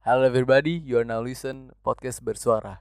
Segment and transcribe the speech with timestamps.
[0.00, 2.80] Hello everybody, you are now listen podcast bersuara.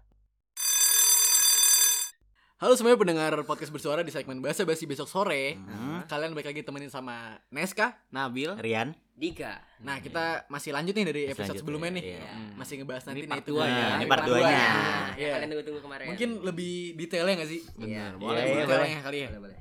[2.60, 5.55] Halo semuanya pendengar podcast bersuara di segmen Bahasa Basi besok sore.
[5.55, 6.03] Hmm.
[6.05, 7.95] Kalian balik lagi temenin sama Neska.
[8.11, 8.91] Nabil, Rian.
[9.15, 9.59] Dika.
[9.79, 12.03] Nah, kita masih lanjut nih dari episode Lanjut, sebelumnya nih.
[12.15, 12.23] iya.
[12.31, 13.75] Hmm, Masih ngebahas nanti Ini nih part itu dua dia.
[13.75, 14.47] ya, ini part dua duanya.
[14.47, 14.63] ya.
[14.63, 15.31] Yang Iya.
[15.31, 16.05] kalian tunggu-tunggu kemarin.
[16.07, 17.61] Mungkin lebih detailnya gak sih?
[17.79, 18.05] Iya.
[18.15, 18.63] Boleh, Lebih boleh.
[18.65, 19.27] detailnya kali ya.
[19.29, 19.57] Boleh, boleh.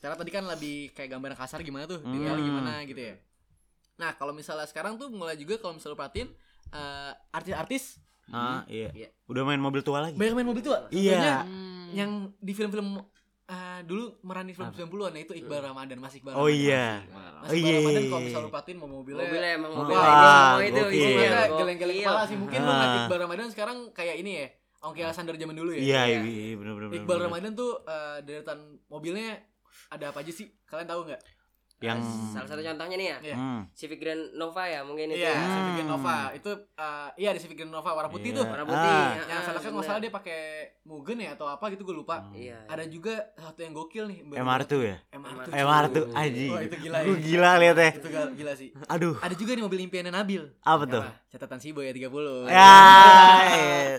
[0.00, 2.12] Karena tadi kan lebih kayak gambaran kasar gimana tuh, Hmm.
[2.12, 3.14] detail gimana gitu ya.
[3.94, 6.28] Nah, kalau misalnya sekarang tuh mulai juga kalau misalnya lu perhatiin
[6.74, 8.88] eh, artis-artis Ah, iya.
[8.90, 9.08] Iya.
[9.26, 10.16] Udah main mobil tua lagi.
[10.16, 10.88] banyak main mobil tua.
[10.88, 11.12] Iya.
[11.12, 11.36] Contohnya
[11.92, 12.96] yang di film-film
[13.44, 16.32] eh, dulu merani film 90-an ya itu Iqbal Ramadan, Mas Iqbal.
[16.32, 17.04] Oh iya.
[17.04, 18.26] Mas Oh, Iqbal iya, Ramadan iya, kalau iya.
[18.26, 20.82] misalnya lu perhatiin mau mobilnya Mobilnya emang Oh, mobil wah, itu semua itu.
[20.90, 21.20] isinya.
[21.20, 22.36] Iya, geleng-geleng kepala sih.
[22.40, 22.74] Mungkin lu Ah.
[22.74, 24.46] ngeliat Iqbal Ramadan sekarang kayak ini ya.
[24.80, 25.80] Ongki Alexander zaman dulu ya.
[25.80, 26.18] Iya, Iya.
[26.24, 26.88] iya, bener bener.
[26.94, 27.26] Iqbal bener.
[27.28, 29.36] Ramadan tuh eh, deretan mobilnya
[29.86, 30.48] ada apa aja sih?
[30.64, 31.20] Kalian tahu nggak?
[31.84, 33.18] Yang Salah satu contohnya nih ya.
[33.22, 33.36] Iya.
[33.36, 33.60] Hmm.
[33.70, 35.20] Civic Grand Nova ya mungkin itu.
[35.20, 35.44] Iya, ya.
[35.44, 35.76] Civic Hmm.
[35.76, 36.16] Grand Nova.
[36.32, 38.38] Itu eh, iya di Civic Grand Nova warna putih Iya.
[38.38, 38.46] tuh.
[38.46, 38.88] Warna putih.
[38.90, 39.04] Ah.
[39.10, 39.84] ya, Yang ah, salah kan nggak bener.
[39.86, 40.40] salah dia pakai
[40.82, 42.16] Mugen ya atau apa gitu gue lupa.
[42.18, 42.32] Hmm.
[42.34, 42.58] Iya.
[42.66, 44.18] Ada juga satu yang gokil nih.
[44.22, 44.96] baru- MR2 ya?
[45.12, 45.48] MR2.
[45.54, 46.48] MR tuh Oh, aji.
[46.48, 47.04] Oh, itu gila ya.
[47.04, 47.90] Gue gila liat ya.
[47.92, 48.68] Itu gila, gila sih.
[48.86, 50.42] Aduh, Ada juga nih mobil impiannya Nabil.
[50.60, 51.00] apa tuh?
[51.00, 51.12] Apa?
[51.28, 52.46] Catatan si Boy ya 30.
[52.46, 52.72] Ya.
[53.44, 53.96] iya.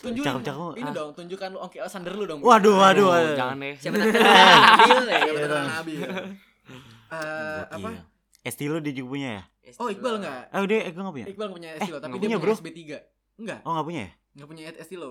[0.00, 0.24] Tunjukin.
[0.24, 0.72] Cakep-cakep.
[0.76, 0.94] Ini Ah.
[0.94, 2.40] dong, tunjukkan lu Ongki Alexander lu dong.
[2.40, 3.36] Waduh, waduh, Aduh, waduh.
[3.36, 3.74] jangan deh.
[3.76, 5.18] Siapa tahu Nabil ya.
[5.20, 6.00] Siapa tahu Nabil.
[7.10, 7.88] Eh, apa?
[8.40, 9.42] Estilo dia juga punya ya?
[9.76, 10.42] Oh, Iqbal enggak?
[10.50, 11.26] Oh, dia Ego nggak punya?
[11.28, 12.54] Iqbal punya Estilo, tapi nggak dia punya, punya bro.
[12.56, 12.80] SB3.
[13.36, 14.10] Enggak, Oh, nggak punya ya?
[14.32, 15.10] enggak punya Estilo.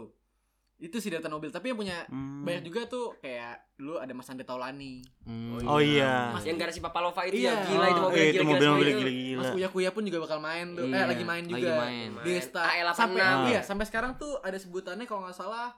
[0.77, 2.41] Itu sih data mobil, tapi yang punya Hmm.
[2.41, 5.03] banyak juga tuh kayak dulu ada Mas Ande Taulani.
[5.21, 5.59] Hmm.
[5.61, 6.31] Oh iya.
[6.31, 7.51] Mas- Yang garasi Papalova itu Iya.
[7.53, 8.99] ya gila itu Oh, mobil iya, itu gila-gila mobil-mobil semua itu.
[9.01, 9.37] gila-gila.
[9.37, 10.85] Mas Kuya Kuya pun juga bakal main tuh.
[10.85, 11.73] Eh Iya, lagi main lagi juga.
[11.77, 12.09] main.
[12.21, 12.95] Desta AE86.
[12.97, 13.43] sampai Ah.
[13.45, 15.75] iya, sampai sekarang tuh ada sebutannya kalau nggak salah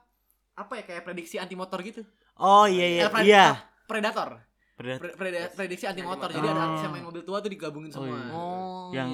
[0.54, 2.06] apa ya kayak prediksi anti motor gitu.
[2.36, 3.02] Oh iya iya.
[3.04, 3.46] Eh, Iya.
[3.50, 3.58] ah,
[4.82, 4.98] Predator.
[4.98, 6.28] Predat- Pre- preda- prediksi anti motor.
[6.28, 6.66] Jadi ada Oh.
[6.66, 8.10] artis yang main mobil tua tuh digabungin Oh, semua.
[8.12, 8.24] iya.
[8.28, 8.86] Oh.
[8.90, 9.10] Yang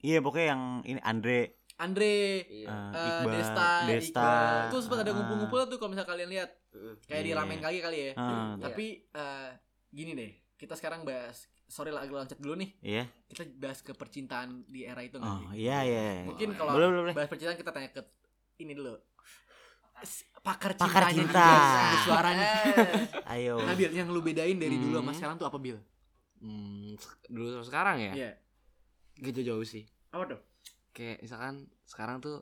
[0.00, 1.38] iya pokoknya yang ini Andre
[1.80, 2.68] Andre, Iya.
[2.68, 4.20] eh, eh, Iqbal, Desta, Desta.
[4.20, 4.68] Iqbal.
[4.68, 5.14] Tuh sempat ada Ah.
[5.16, 6.94] ngumpul-ngumpul tuh kalau misalnya kalian lihat Mm.
[7.02, 7.38] kayak di Iya.
[7.40, 8.12] ramen kali kali ya.
[8.12, 8.40] Iya.
[8.60, 9.48] Tapi eh,
[9.90, 12.70] gini deh, kita sekarang bahas sorry lah agak loncat dulu nih.
[12.82, 13.04] Iya.
[13.24, 16.04] Kita bahas ke percintaan di era itu nggak Oh iya iya.
[16.22, 17.16] Mungkin Oh, kalau boleh.
[17.16, 18.04] bahas percintaan kita tanya ke
[18.58, 18.92] ini dulu.
[20.40, 21.44] Pakar Pakar cintanya cinta.
[21.44, 22.50] juga, bersuaranya.
[23.34, 23.54] Ayo.
[23.58, 25.14] Nah, Bil, yang lu bedain dari dulu sama Hmm.
[25.14, 25.76] sekarang tuh apa, Bil?
[26.38, 26.96] Hmm,
[27.26, 28.12] dulu sama sekarang ya?
[28.14, 28.30] Iya.
[29.16, 29.84] Gitu jauh sih.
[30.08, 30.40] Apa tuh?
[30.90, 32.40] Kayak misalkan sekarang tuh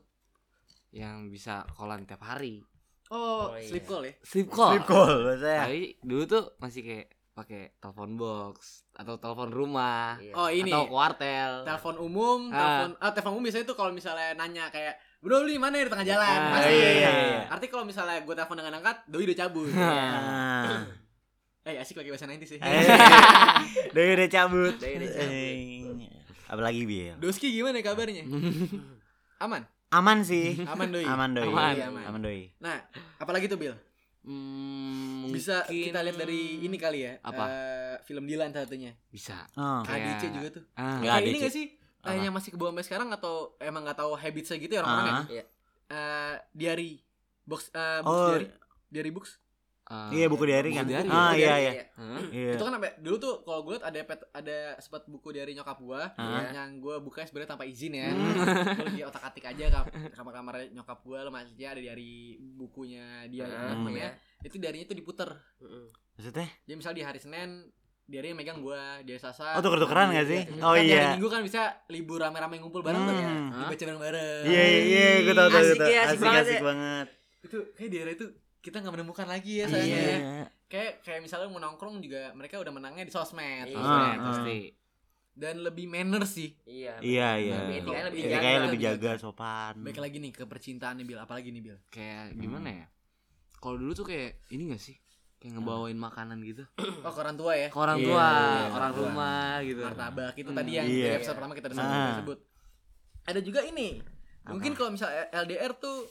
[0.90, 2.62] yang bisa callan tiap hari.
[3.08, 3.66] Oh, Oh, iya.
[3.66, 4.14] sleep call ya.
[4.20, 4.72] Sleep call.
[4.72, 5.60] Sleep call bahasanya.
[5.64, 8.56] Tapi dulu tuh masih kayak pakai telepon box
[8.92, 10.32] atau telepon rumah Iya.
[10.34, 10.70] Oh, ini.
[10.70, 11.52] atau kuartel.
[11.62, 12.54] Telepon umum, Ah.
[12.54, 15.84] telepon ah telepon umum biasanya tuh kalau misalnya nanya kayak Bro lu di mana ya
[15.84, 16.30] di tengah jalan?
[16.30, 16.70] Ah, Pasti.
[16.70, 17.40] iya, iya, iya.
[17.48, 19.70] Arti kalau misalnya gue telepon dengan angkat, doi udah cabut.
[19.74, 20.86] Ah.
[21.64, 22.56] eh asik lagi bahasa nanti sih.
[22.56, 22.84] Eh,
[23.94, 24.72] Doi udah cabut.
[24.74, 25.28] Doi udah cabut.
[25.28, 26.08] Eh,
[26.48, 27.12] Apalagi Bil.
[27.18, 28.24] Doski gimana kabarnya?
[29.44, 29.62] Aman?
[29.90, 30.64] Aman sih.
[30.64, 31.04] Aman doi.
[31.04, 31.44] Aman doi.
[31.44, 31.74] Aman.
[31.74, 32.02] Iya, aman.
[32.04, 32.48] Aman doi.
[32.58, 32.78] Nah,
[33.18, 33.74] apalagi tuh Bil?
[34.22, 37.12] Hmm, Bisa mungkin- kita lihat dari ini kali ya.
[37.20, 37.44] Apa?
[37.44, 38.92] eh, film Dilan satunya.
[39.08, 39.44] Bisa.
[39.52, 39.80] Oh.
[39.82, 40.64] Kayak- ADC juga tuh.
[40.72, 41.42] Ah, Kayak ini ADC.
[41.42, 41.66] gak sih?
[42.00, 42.20] Eh, Apa?
[42.20, 45.24] yang masih ke bawah sampai sekarang atau emang gak tahu habitsnya gitu ya orang-orang Ah.
[45.28, 45.44] ya?
[45.88, 47.02] Eh, diary
[47.42, 48.28] box eh, box Oh.
[48.30, 48.46] diary
[48.88, 49.32] diary books
[49.84, 50.06] ah.
[50.08, 50.84] Iya buku diary kan.
[50.84, 51.08] Diary.
[51.08, 51.84] Ah iya diary, iya.
[51.92, 52.20] Hah?
[52.30, 52.50] Iya.
[52.54, 55.74] itu kan sampai dulu tuh kalau gue liat ada pet, ada sempat buku diary nyokap
[55.76, 56.52] gue Ah.
[56.54, 58.36] yang gue buka sebenarnya tanpa izin ya Hmm.
[58.76, 63.04] gue lagi otak atik aja kam- kamar kamar nyokap gue lo maksudnya ada dari bukunya
[63.26, 64.46] dia Ah, namanya iya.
[64.46, 65.30] itu diarinya tuh diputer.
[66.14, 66.46] Maksudnya?
[66.62, 67.66] jadi misal di hari senin
[68.08, 70.40] diary yang megang gue di hari selasa Oh, tuker-tukeran nggak sih?
[70.58, 71.12] Oh, Kan iya.
[71.12, 73.52] minggu kan bisa libur rame-rame ngumpul bareng tuh ya Hmm.
[73.62, 76.62] dibaca bareng-bareng Iya iya iya, gue tau tau Asik ya, asik Asik banget asik ya.
[76.64, 77.06] banget.
[77.38, 78.26] itu kayak di era itu
[78.58, 80.16] kita nggak menemukan lagi ya sayangnya Iya.
[80.18, 80.44] ya.
[80.66, 83.74] kayak kayak misalnya mau nongkrong juga mereka udah menangnya di sosmed Iya.
[83.74, 84.16] sosmed.
[84.16, 84.58] Ah, pasti.
[85.34, 86.98] dan lebih manner sih Iya.
[86.98, 87.56] Iya iya.
[87.62, 87.78] Lebih iya.
[87.78, 88.64] etikanya lebih jaga.
[88.64, 89.74] lebih jaga sopan.
[89.78, 92.86] baik lagi nih ke percintaan nih Bil apalagi nih Bil Kayak gimana ya?
[93.54, 94.96] Kalau dulu tuh kayak ini gak sih?
[95.38, 96.66] Kayak ngebawain makanan gitu.
[97.06, 99.02] oh ke orang tua ya Ke orang Iya, tua, iya, orang tua.
[99.04, 99.80] rumah gitu.
[99.80, 100.58] martabak itu Hmm.
[100.58, 101.04] tadi yang Iya.
[101.04, 102.14] di episode pertama kita udah Ah.
[102.18, 102.38] sebut
[103.22, 103.88] ada juga ini
[104.44, 106.08] mungkin kalau misalnya LDR tuh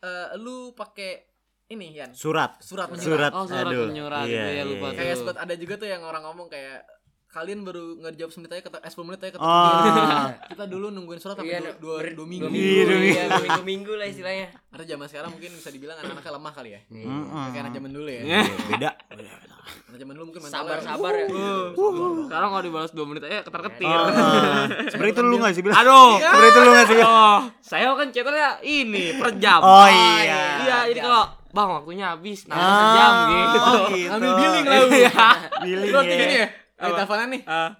[0.00, 1.28] eh, lu pakai
[1.68, 2.56] ini Yan Surat.
[2.58, 3.32] surat menyurat Surat.
[3.32, 3.86] Oh, surat Aduh.
[3.86, 5.18] menyurat Iya, itu ya, lupa iya, kayak iya.
[5.18, 6.80] sempat ada juga tuh yang orang ngomong kayak
[7.30, 10.26] kalian baru ngejawab semenit aja kata eh 10 menit aja kata Oh.
[10.50, 13.22] kita dulu nungguin surat Iya, sampai dua, dua, dua minggu Dua Iya, minggu, dua iya,
[13.24, 14.46] dua minggu-minggu lah istilahnya.
[14.68, 16.80] Atau zaman sekarang mungkin bisa dibilang anak-anaknya lemah kali ya.
[16.90, 18.90] Nggak kayak anak zaman dulu ya Iya, Beda.
[19.86, 21.26] anak zaman dulu mungkin mentalnya Sabar-sabar ya.
[22.26, 23.86] Sekarang kalau dibalas 2 menit aja ketar-ketir.
[23.86, 24.64] Oh, oh.
[24.90, 25.78] Sebenarnya itu lu gak sih bilang?
[25.78, 26.10] Aduh.
[26.18, 27.10] Sebenarnya itu lu gak sih bilang?
[27.14, 29.60] Oh, saya kan cetannya ini per jam.
[29.62, 30.42] Oh iya.
[30.66, 33.58] Iya, jadi kalau Bang waktunya habis, nah Ah, sejam gitu.
[33.58, 34.10] oh, gitu.
[34.14, 34.86] Ambil billing lah lu.
[34.94, 35.10] Iya.
[35.62, 36.02] Billing ya.
[36.06, 36.48] gini ya
[36.80, 37.70] Ada teleponan nih Ah.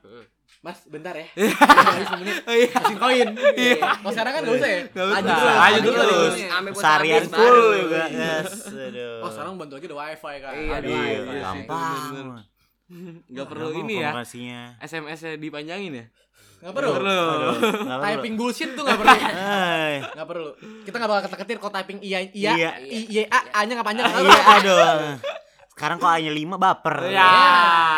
[0.60, 1.24] Mas, bentar ya.
[1.88, 2.36] Lagi semenit.
[2.44, 3.28] Kasih koin.
[4.04, 4.80] Kalau sekarang kan gak usah ya.
[4.84, 5.54] Nggak usah.
[5.56, 6.18] Lanjut dulu.
[6.76, 8.02] Seharian habis full juga.
[8.06, 8.48] Yes.
[8.68, 9.24] Aduh.
[9.24, 10.52] Oh, sekarang bantu lagi ada wifi kan.
[10.52, 11.16] Iya, ada Aduh, wifi.
[11.16, 12.12] Iya, gampang.
[13.24, 14.10] Nggak perlu ini ya.
[14.78, 16.04] SMS-nya dipanjangin ya?
[16.60, 16.90] Nggak perlu.
[16.92, 17.24] Perlu.
[18.04, 19.16] Typing bullshit tuh gak perlu.
[19.40, 19.94] Hai.
[20.12, 20.48] Gak perlu.
[20.84, 22.70] Kita gak bakal ketar-ketir kalau typing iya iya Iya.
[22.84, 24.04] iya a a-nya gak panjang.
[24.04, 24.76] Iya, aduh.
[25.80, 27.08] Sekarang kok hanya 5 baper.
[27.08, 27.32] Ya,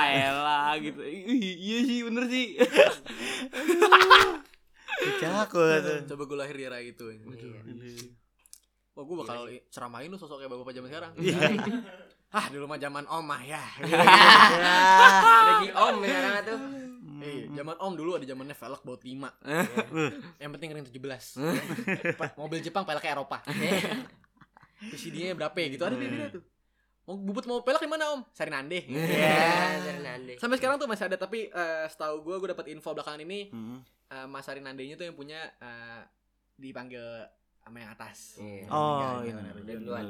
[0.06, 1.02] elah gitu.
[1.02, 2.54] Iya sih, bener sih.
[5.18, 5.98] Jago tuh.
[6.14, 7.10] Coba gue lahir di era itu.
[7.10, 7.26] Iya.
[8.94, 11.12] Wah, gue bakal ceramahin lu sosok kayak bapak zaman sekarang.
[11.18, 11.38] Iya.
[12.38, 13.58] ah, dulu mah zaman omah ya.
[13.82, 15.58] Ya.
[15.58, 16.58] Di om sekarang tuh.
[17.18, 19.26] Eh, zaman om dulu ada zamannya velg baut 5.
[20.38, 22.14] Yang penting ring 17.
[22.14, 23.42] Pa- Mobil Jepang peleknya Eropa.
[24.94, 26.42] PCD-nya berapa ya gitu ada beda tuh.
[27.12, 28.20] Mau bubut mau pelek di mana om?
[28.32, 28.88] Sarinande.
[28.88, 30.34] Iya, Fernande.
[30.36, 33.84] Sampai sekarang tuh masih ada tapi eh, setahu gue gue dapat info belakangan ini Hmm.
[34.08, 36.00] eh, Mas Sarinandenya tuh yang punya eh,
[36.54, 37.04] dipanggil
[37.58, 38.40] sama yang atas.
[38.40, 38.64] Iya.
[38.66, 39.28] Oh, iya.
[39.28, 40.04] yang- yang- Duluan.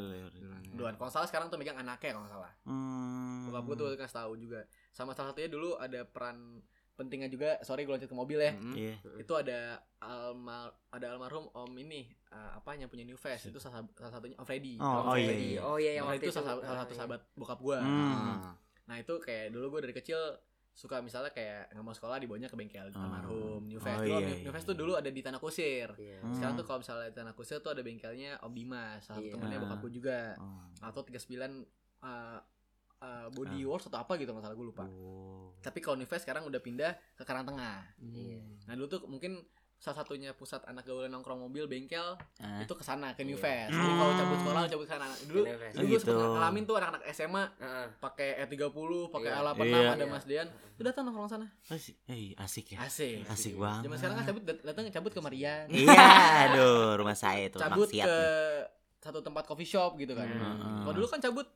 [0.71, 0.95] Duluan.
[0.95, 2.53] Kalau salah sekarang tuh megang anaknya kalau salah.
[2.63, 3.45] Hmm.
[3.45, 4.61] Bokap gue tuh kasih tahu juga.
[4.89, 6.63] Sama salah satunya dulu ada peran
[7.03, 7.51] pentingnya juga.
[7.61, 8.53] Sorry gue loncat ke mobil ya.
[8.53, 8.75] Hmm.
[8.75, 8.95] Iya.
[9.17, 13.83] Itu ada almar ada almarhum Om ini eh, apa yang punya New Face itu salah,
[13.93, 14.77] salah satunya Om Freddy.
[14.77, 15.47] Oh, Om oh, iya, Freddy.
[15.49, 15.61] iya.
[15.63, 17.79] Oh iya yang waktu Freddy itu itu salah, salah satu Ah, sahabat bokap gue.
[17.79, 18.37] Hmm.
[18.87, 20.19] Nah itu kayak dulu gue dari kecil
[20.73, 22.99] suka misalnya kayak nggak mau sekolah dibawanya ke bengkel Oh.
[22.99, 23.93] almarhum New Face.
[23.93, 24.45] Oh, Dulu iya, New, iya.
[24.49, 25.93] New Face tuh dulu ada di Tanah Kusir.
[25.95, 26.19] Iya.
[26.25, 26.33] Hmm.
[26.33, 29.33] Sekarang tuh kalau misalnya di Tanah Kusir tuh ada bengkelnya Om Dimas, salah satu Iya.
[29.37, 30.19] temennya bokap gue juga.
[30.41, 30.65] Oh.
[30.81, 31.69] Atau 39
[32.01, 32.41] uh,
[33.03, 34.87] uh, Body Wars atau apa gitu nggak salah gue lupa.
[34.87, 35.51] Oh.
[35.59, 37.83] Tapi kalau Face sekarang udah pindah ke Karangtengah.
[38.01, 38.39] Iya.
[38.65, 39.43] Nah dulu tuh mungkin
[39.77, 42.63] salah satunya pusat anak gaul nongkrong mobil bengkel Ah.
[42.63, 43.67] itu ke sana ke New Iya.
[43.69, 45.07] Jadi kalau cabut sekolah cabut ke sana.
[45.21, 46.07] Dulu dulu gue gitu.
[46.09, 47.87] sempet ngalamin tuh anak-anak SMA Heeh.
[47.99, 48.71] pakai E30,
[49.11, 49.43] pakai Iya.
[49.43, 49.89] A86 Iya.
[49.89, 50.07] ada Iya.
[50.09, 50.47] Mas Dean.
[50.73, 51.47] Udah datang nongkrong sana.
[51.67, 51.99] Asik.
[52.07, 52.79] Eh, asik ya.
[52.81, 53.27] Asik.
[53.27, 53.83] Asik banget.
[53.85, 55.67] Zaman sekarang kan cabut dat- datang cabut ke Marian.
[55.69, 55.99] Iya,
[56.47, 58.07] aduh, rumah saya itu cabut ke nih.
[58.99, 60.27] satu tempat coffee shop gitu kan.
[60.27, 60.83] Hmm.
[60.83, 61.47] Kalau dulu kan cabut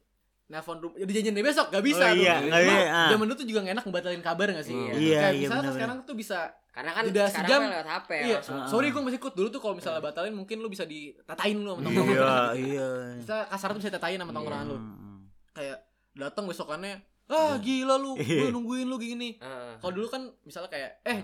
[0.47, 2.19] nelfon rum- ya dijanjiin deh besok gak bisa Oh, tuh.
[2.19, 3.09] iya, nggak Cuma bisa, ah.
[3.11, 4.73] Zaman dulu tuh juga gak enak ngebatalin kabar gak sih?
[4.73, 4.93] Iya.
[4.93, 5.75] Iya, Kayak iya, misalnya benar-benar.
[5.75, 6.39] sekarang tuh bisa
[6.69, 7.61] Karena kan Udah sekarang sejam.
[7.63, 8.39] kan lewat HP Iya.
[8.45, 8.67] Ah.
[8.67, 11.81] sorry gue masih ikut dulu tuh kalau misalnya batalin mungkin lu bisa ditatain lu sama
[11.83, 12.15] tongkrongan.
[12.15, 12.89] Iya, iya.
[13.17, 14.77] Bisa kasar tuh bisa ditatain sama tongkrongan lu.
[14.77, 15.19] Hmm.
[15.51, 15.79] Kayak
[16.13, 16.95] datang besokannya,
[17.27, 18.39] ah gila lu, Iya.
[18.39, 19.41] gue nungguin lu gini.
[19.75, 21.17] Kalau dulu kan misalnya kayak, eh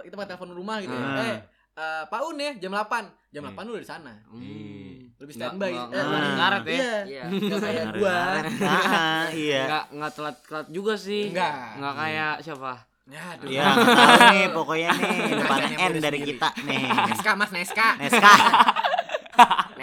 [0.00, 0.90] kita pakai telepon rumah gitu.
[0.90, 1.02] ya.
[1.02, 1.18] Ah.
[1.20, 1.38] Eh,
[1.74, 3.50] eh, Pak Un ya jam 8 Jam Iya.
[3.50, 4.12] 8 lu udah di sana.
[4.24, 5.11] Hmm.
[5.22, 5.70] Lebih Nggak- standby.
[5.70, 6.72] nggak- nggak lari- ngaret ya?
[6.72, 6.98] Iya.
[7.04, 7.22] Iya.
[7.30, 8.18] Nggak kayak gua.
[8.82, 9.62] Ah, iya.
[9.64, 11.22] Nggak nggak telat-telat juga sih.
[11.30, 11.52] Enggak.
[11.78, 12.72] Nggak kayak siapa?
[13.04, 13.44] Ya, aduh.
[13.44, 16.18] Iya, tahu nih pokoknya nih depan N dari sendiri.
[16.32, 16.82] kita nih.
[17.04, 17.88] Neska Mas Neska.
[17.98, 18.32] Neska,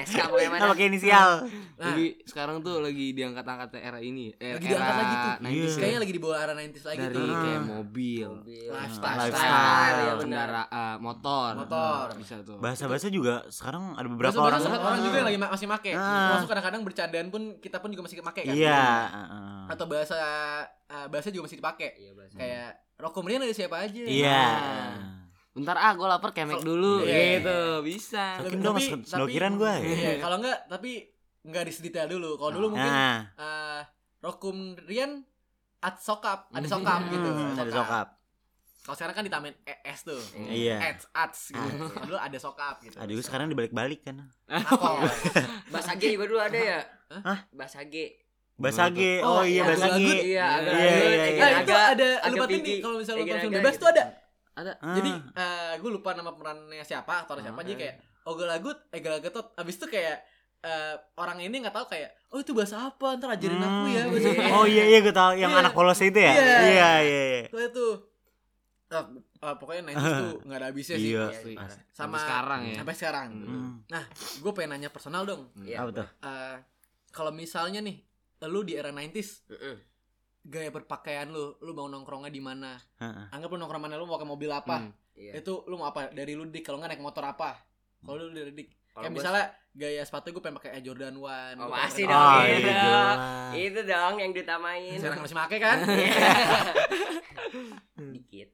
[0.02, 0.58] Neska bagaimana?
[0.58, 1.30] kita pakai inisial.
[1.76, 5.32] Nah, Jadi sekarang tuh lagi diangkat-angkat era ini, eh, Lagi era diangkat lagi tuh.
[5.40, 5.64] 90s Iya.
[5.66, 5.78] ya.
[5.78, 7.28] kayaknya lagi di bawah arah 90s lagi dari tuh.
[7.40, 8.70] kayak mobil, Mobil.
[8.70, 9.18] Lifestyle.
[9.22, 9.56] Lifestyle,
[9.98, 10.18] ya benar.
[10.20, 12.06] kendaraan, motor, Motor.
[12.16, 12.58] bisa tuh.
[12.58, 14.60] Bahasa-bahasa juga sekarang ada beberapa orang.
[14.60, 15.92] sekarang orang juga yang lagi ma- masih make.
[15.94, 16.32] Ah.
[16.34, 18.52] Masuk kadang-kadang bercandaan pun kita pun juga masih make kan.
[18.52, 18.84] Iya.
[19.10, 19.64] heeh.
[19.70, 20.16] Atau bahasa
[20.86, 21.90] eh, bahasa juga masih dipakai.
[21.98, 22.36] Iya, bahasa.
[22.36, 24.02] Kayak Roko Merian ada siapa aja.
[24.02, 24.44] Iya.
[25.50, 27.42] Bentar ah, gue lapar kemek dulu, Iya.
[27.42, 28.38] gitu, bisa.
[28.40, 29.74] Bikin dong Tapi- snokiran gue.
[29.84, 30.92] Iya, kalau enggak tapi
[31.42, 32.36] enggak di detail dulu.
[32.36, 33.82] Kalau dulu mungkin Nah, eh
[34.20, 35.26] Rokum Rian
[35.80, 37.30] at sokap, ada sokap gitu.
[37.30, 38.08] hmm, ada sokap.
[38.80, 40.22] Kalau sekarang kan ditamain ES tuh.
[40.40, 40.78] Iya.
[40.82, 41.70] Ats, ats gitu.
[41.88, 42.96] Kalau dulu ada sokap gitu.
[42.96, 44.22] Ah, dulu sekarang dibalik-balik kan.
[45.74, 46.80] Bahasa G juga dulu ada ya?
[47.12, 47.40] Hah?
[47.50, 48.16] Bahasa G.
[48.56, 49.24] Basage.
[49.24, 50.04] Oh, Oh, iya iya, Basage.
[50.20, 51.40] Iya, agak Iya, iya, agak- iya.
[51.40, 52.68] Nah, itu agak- ada lu agak batin pinky.
[52.68, 53.80] nih kalau misalnya bebas gitu.
[53.80, 54.04] tuh ada.
[54.60, 54.74] Ada.
[54.78, 54.94] Ah.
[54.94, 59.56] Jadi eh gue lupa nama perannya siapa aktor siapa aja kayak Ogel Agut, Egel Gatot.
[59.56, 60.20] Abis itu kayak
[60.60, 64.12] eh, orang ini nggak tahu kayak oh itu bahasa apa ntar ajarin aku ya Hmm.
[64.12, 65.60] bahasa Oh iya iya gue tahu yang Iya.
[65.62, 66.32] anak polos itu ya.
[66.32, 66.44] Iya.
[66.60, 67.42] Iya iya iya.
[67.46, 67.88] Itu itu
[68.90, 69.06] Ah,
[69.40, 71.24] ah, pokoknya 90s tuh nggak ada habisnya sih Iya.
[71.24, 71.54] Iya, Asli.
[71.54, 71.70] parah.
[71.70, 72.76] sama Sampai sekarang ya.
[72.76, 73.72] sampai sekarang Hmm.
[73.86, 74.04] nah
[74.36, 75.78] gue pengen nanya personal dong Iya.
[75.80, 76.08] Apa tuh?
[76.20, 76.56] Eh,
[77.10, 78.02] kalau misalnya nih
[78.44, 79.76] lu di era 90s Heeh.
[80.50, 83.26] Gaya berpakaian lu lu mau nongkrongnya di mana Heeh.
[83.30, 84.92] anggap lu nongkrong mana lu mau pakai mobil apa Hmm.
[85.14, 85.32] Iya.
[85.38, 87.62] itu lu mau apa dari lu dik kalau nggak naik motor apa
[88.02, 91.70] kalau lu dari dik kayak misalnya gaya sepatu gue pengen pakai Air Jordan One Oh,
[91.70, 92.16] pasti dong.
[92.16, 92.58] Oh, iya.
[92.58, 92.74] iya.
[92.74, 93.18] jelas.
[93.54, 94.98] Itu dong yang ditamain.
[94.98, 95.78] sekarang masih pakai kan
[98.14, 98.50] Dikit.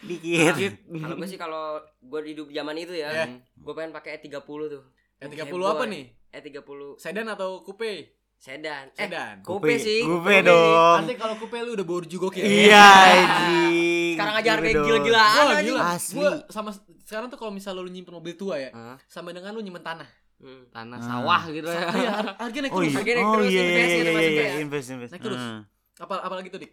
[0.00, 0.74] Dikit.
[0.88, 1.64] Kalau gue sih kalau
[1.98, 3.24] gue hidup zaman itu ya, Iya.
[3.40, 4.82] gue pengen pakai E30 tuh.
[5.18, 8.86] yang Yang 30 apa nih E30 sedan atau coupe sedan.
[8.90, 10.00] Eh, sedan coupe sih.
[10.00, 10.96] Coupe Coupe dong.
[11.02, 14.14] Nanti kalau coupe lu udah borju gokil Iya anjing.
[14.14, 15.66] Sekarang aja harga gila-gilaan anjing.
[15.68, 15.80] gila.
[15.90, 16.16] Asli.
[16.16, 16.70] Gua sama
[17.02, 18.96] sekarang tuh kalau misalnya lu nyimpen mobil tua ya, Hah?
[19.04, 20.08] sama dengan lu nyimpen tanah.
[20.38, 20.70] Hmm.
[20.70, 21.04] Tanah Ah.
[21.04, 21.82] sawah gitu ya.
[21.92, 22.86] Iya, har- harga naik Oh terus.
[22.86, 22.96] iya.
[22.96, 24.54] Harganya naik Oh terus, iya invest iya iya iya ya.
[24.60, 25.12] invest invest.
[25.12, 25.42] Naik terus.
[25.42, 25.60] Hmm.
[25.98, 26.72] Apa apalagi tuh, Dik?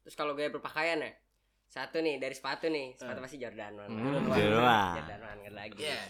[0.00, 1.12] Terus kalau gaya berpakaian ya,
[1.66, 3.90] Satu nih dari sepatu nih, sepatu pasti Jordan One.
[3.90, 4.94] Hmm, Jordan.
[4.94, 5.82] Jordan One nggak lagi.
[5.82, 6.00] Iya.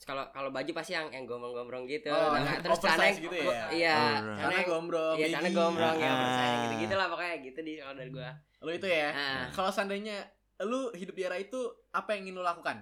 [0.00, 2.08] Kalau kalau baju pasti yang yang gombrong-gombrong gitu.
[2.08, 3.68] Oh, Nah, terus celana gitu ya?
[3.68, 5.14] Iya, Oh, celana Karena gombrong.
[5.20, 8.30] Iya, celana gombrong ya, oversize gitu-gitu lah pokoknya gitu di kalau dari gua.
[8.60, 9.08] Lu itu ya.
[9.12, 9.44] Ah.
[9.52, 10.16] Kalau seandainya
[10.64, 11.56] lu hidup di era itu
[11.92, 12.80] apa yang ingin lu lakukan?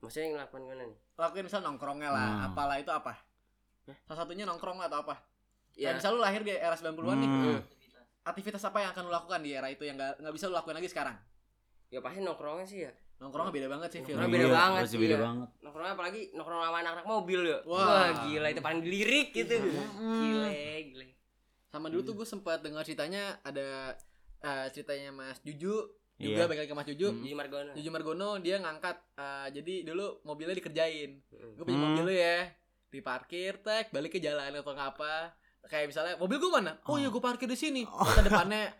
[0.00, 0.98] Maksudnya ngelakuin gimana nih?
[1.16, 2.46] Lakuin misal nongkrongnya lah, Hmm.
[2.52, 3.16] apalah itu apa?
[4.04, 5.16] Salah satunya nongkrong lah atau apa?
[5.76, 7.28] Ya, Ya, misal lu lahir di era 90-an nih.
[7.28, 7.60] Hmm.
[8.26, 10.76] Aktivitas apa yang akan lu lakukan di era itu yang gak, nggak bisa lu lakuin
[10.76, 11.16] lagi sekarang?
[11.86, 12.92] ya pasti nongkrongnya sih ya.
[13.16, 14.12] Nongkrongnya beda banget sih, Phil.
[14.12, 15.20] Nongkrongnya beda Iya, banget, pasti beda iya.
[15.22, 15.48] banget.
[15.58, 17.58] Nongkrong apalagi nongkrong sama anak-anak mobil ya.
[17.64, 17.80] Wah.
[17.80, 19.54] Wah, gila itu paling dilirik gitu.
[19.56, 20.52] Gile,
[20.86, 21.06] gile.
[21.66, 23.96] Sama dulu tuh gue sempat dengar ceritanya ada
[24.38, 25.80] eh, ceritanya Mas Juju
[26.14, 26.46] juga Iya.
[26.46, 27.08] balik ke Mas Juju.
[27.14, 27.72] Jadi Margono.
[27.72, 31.10] Juju Margono dia ngangkat eh, jadi dulu mobilnya dikerjain.
[31.56, 31.86] Gue punya Hmm.
[31.90, 32.48] mobil lu ya.
[32.86, 35.32] Diparkir, tek, balik ke jalan atau ngapa.
[35.66, 36.78] Kayak misalnya mobil gue mana?
[36.84, 37.82] Oh, iya gue parkir di sini.
[37.82, 38.70] Kota depannya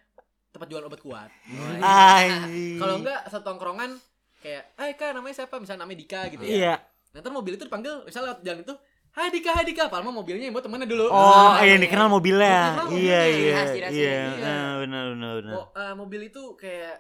[0.48, 1.28] tempat jual obat kuat.
[1.82, 2.78] Anjing.
[2.78, 3.98] Kalau enggak satu tongkrongan
[4.38, 6.52] kayak, "Eh, Kak, namanya siapa?" Misalnya namanya Dika gitu ya.
[6.52, 6.74] Iya.
[7.10, 8.74] Nah, ntar mobil itu dipanggil misalnya lewat jalan itu,
[9.10, 11.06] "Hai Dika, hai Dika." Padahal mah mobilnya yang buat temennya dulu.
[11.06, 12.76] Oh, Nah, yang dikenal mobilnya.
[12.76, 13.20] Dikenal Iya, mobilnya.
[13.24, 13.56] iya.
[13.66, 14.44] Ciri Iya, khasnya.
[14.46, 15.52] Ah, benar benar benar.
[15.54, 16.96] Oh, eh, mobil itu kayak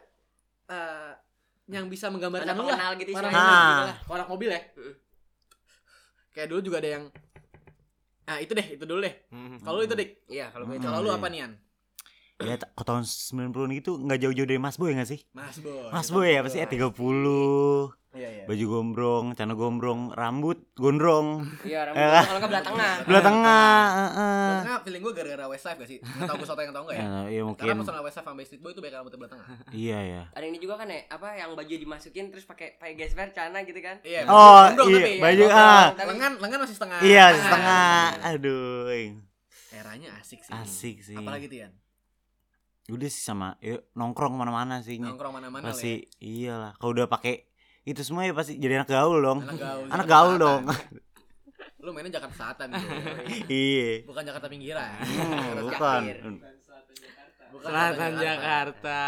[0.66, 1.12] eh,
[1.66, 2.94] yang bisa menggambarkan lah.
[2.94, 3.38] gitu Orang istilahnya.
[3.38, 3.46] Ah.
[3.46, 3.98] mobil gitu lah.
[4.08, 4.60] Orang mobil ya.
[4.72, 4.94] Heeh.
[6.32, 7.04] Kayak dulu juga ada yang
[8.24, 9.14] Ah, itu deh, itu dulu deh.
[9.62, 10.82] Kalau lu itu Dik, Iya, kalau gue Hmm.
[10.82, 10.86] itu.
[10.90, 11.16] kalau lu iya.
[11.16, 11.52] apa nian?
[12.36, 15.24] Ya, ke tahun 90-an gitu nggak jauh-jauh dari Mas Boy nggak sih?
[15.32, 15.88] Mas Boy.
[15.88, 16.92] Mas Boy ya pasti E30.
[18.12, 18.44] Iya, iya.
[18.44, 21.44] Baju gombrong, celana gombrong, rambut gondrong.
[21.62, 22.92] Iya, rambut Eh, gua kalau enggak belah tengah.
[23.04, 24.48] Belah tengah, heeh.
[24.58, 25.98] Tengah feeling gue gara-gara Westlife gak sih?
[26.00, 27.00] Gak tau gue soto yang tau gak ya?
[27.00, 27.76] Ya, iya Karena mungkin.
[27.78, 30.22] personal Westlife sama Backstreet Boy itu banyak rambut belah tengah Iya ya.
[30.32, 33.80] Ada ini juga kan ya, apa yang baju dimasukin terus pakai pakai gesper celana gitu
[33.80, 33.96] kan?
[34.00, 35.20] Iya Oh, gondrong iya, tapi ya.
[35.22, 35.72] baju Gondrong.
[35.72, 35.86] ah.
[36.06, 37.32] Lengan, lengan masih setengah Iya, Ah.
[37.34, 38.04] setengah.
[38.26, 38.84] Aduh.
[39.72, 41.16] Eranya asik sih Asik sih.
[41.16, 41.72] Apalagi Tian?
[42.86, 45.02] Udah sih sama yuk, nongkrong mana-mana sih.
[45.02, 46.72] Nongkrong mana-mana lah ya Pasti iyalah.
[46.78, 47.42] Kalau udah pakai
[47.82, 49.42] itu semua ya pasti jadi anak gaul dong.
[49.42, 50.62] Anak gaul Anak gaul dong.
[51.86, 52.88] Lu mainnya Jakarta Selatan gitu
[53.46, 54.02] Iya.
[54.06, 56.02] Bukan Jakarta pinggiran Hmm, bukan.
[57.56, 59.00] Bukan Selatan Jakarta.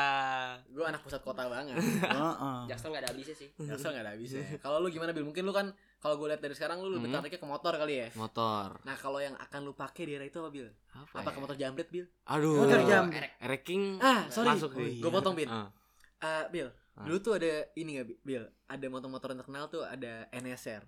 [0.67, 2.59] Gue anak pusat kota banget Heeh.
[2.65, 3.49] Jackson enggak ada habisnya sih.
[3.69, 5.23] Jaksel gak ada habisnya Kalau lu gimana Bil?
[5.23, 7.21] Mungkin lu kan Kalau gue lihat dari sekarang lu lebih Hmm.
[7.21, 8.69] tertariknya ke motor kali ya Motor.
[8.81, 10.69] Nah kalau yang akan lu pakai di era itu apa Bil?
[10.91, 11.15] Apa?
[11.17, 11.31] Apa ya?
[11.31, 12.07] ke motor jambret Bil?
[12.25, 12.55] Aduh.
[12.59, 13.05] Motor jam.
[13.39, 14.99] Ranking Ah sorry masuk sih.
[14.99, 15.69] Gue potong Bil Ah.
[16.19, 17.07] Eh, Bil Ah.
[17.07, 18.43] Dulu tuh ada ini gak Bil?
[18.67, 20.83] Ada motor-motor yang terkenal tuh ada NSR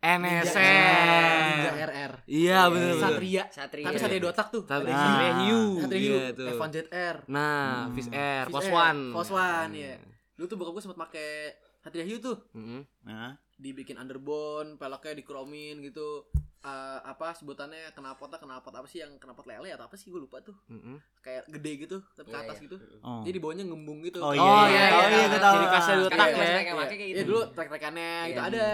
[0.00, 1.52] NSR.
[1.52, 3.02] Ninja RR Iya bener bener.
[3.02, 3.86] Satria Satria.
[3.86, 5.00] Tapi Satria dua tak tuh Satria Ah.
[5.06, 5.62] Satria Hiu.
[5.78, 6.46] Satria Iya, Hiu tuh.
[6.50, 7.94] F1 ZR Nah, Hmm.
[7.94, 9.02] Fish Air, Air, One.
[9.10, 9.94] Pos One, iya.
[10.34, 11.30] Dulu tuh bokap gue sempet pakai
[11.78, 12.80] Satria Hiu tuh Mm-mm.
[13.02, 16.24] Nah, dibikin underbone, peleknya dikromin gitu.
[16.60, 20.40] Eh, apa sebutannya knalpotnya knalpot apa sih yang knalpot lele atau apa sih gue lupa
[20.40, 20.52] tuh.
[20.66, 21.00] Mm-mm.
[21.18, 22.64] Kayak gede gitu, tapi ke Iya, atas iya.
[22.64, 22.76] gitu.
[23.00, 23.20] oh.
[23.22, 24.20] Jadi bawahnya ngembung gitu.
[24.20, 25.24] Oh, Kayak- iya, Oh, iya, iya, tahu, iya, iya, iya.
[25.26, 25.54] gue tahu.
[25.54, 26.52] Ciri khasnya dua Sekarang tak masih ya.
[26.52, 27.24] banyak yang pakai kayak Iya gitu.
[27.26, 28.48] dulu trek-trekannya itu Iya.
[28.50, 28.68] ada.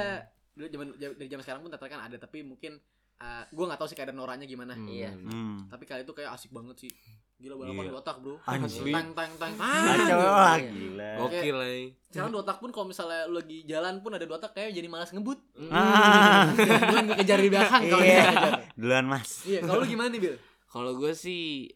[0.56, 2.80] Dulu zaman dari zaman sekarang pun trek-trekan ada, tapi mungkin
[3.16, 4.72] eh gue nggak tahu sih keadaan noranya gimana.
[4.72, 5.12] Hmm, Iya.
[5.12, 5.68] Hmm.
[5.68, 6.92] Tapi kali itu kayak asik banget sih.
[7.36, 7.92] Gila balapan Iya.
[7.92, 8.40] dua tak, Bro.
[8.42, 8.88] Anjing.
[8.88, 9.52] Tang tang tang.
[9.54, 11.10] Kacau Ah, gila.
[11.18, 11.68] Gokil lah.
[12.06, 14.84] Sekarang dua tak pun kalau misalnya lu lagi jalan pun ada dua tak kayak jadi
[14.86, 15.36] malas ngebut.
[15.68, 16.48] Ah.
[16.56, 18.52] Bukan gue kejar di belakang kalau kejar.
[18.74, 19.44] Duluan Mas.
[19.44, 20.36] Iya, kalau lu gimana nih, Bil?
[20.66, 21.68] Kalau gue sih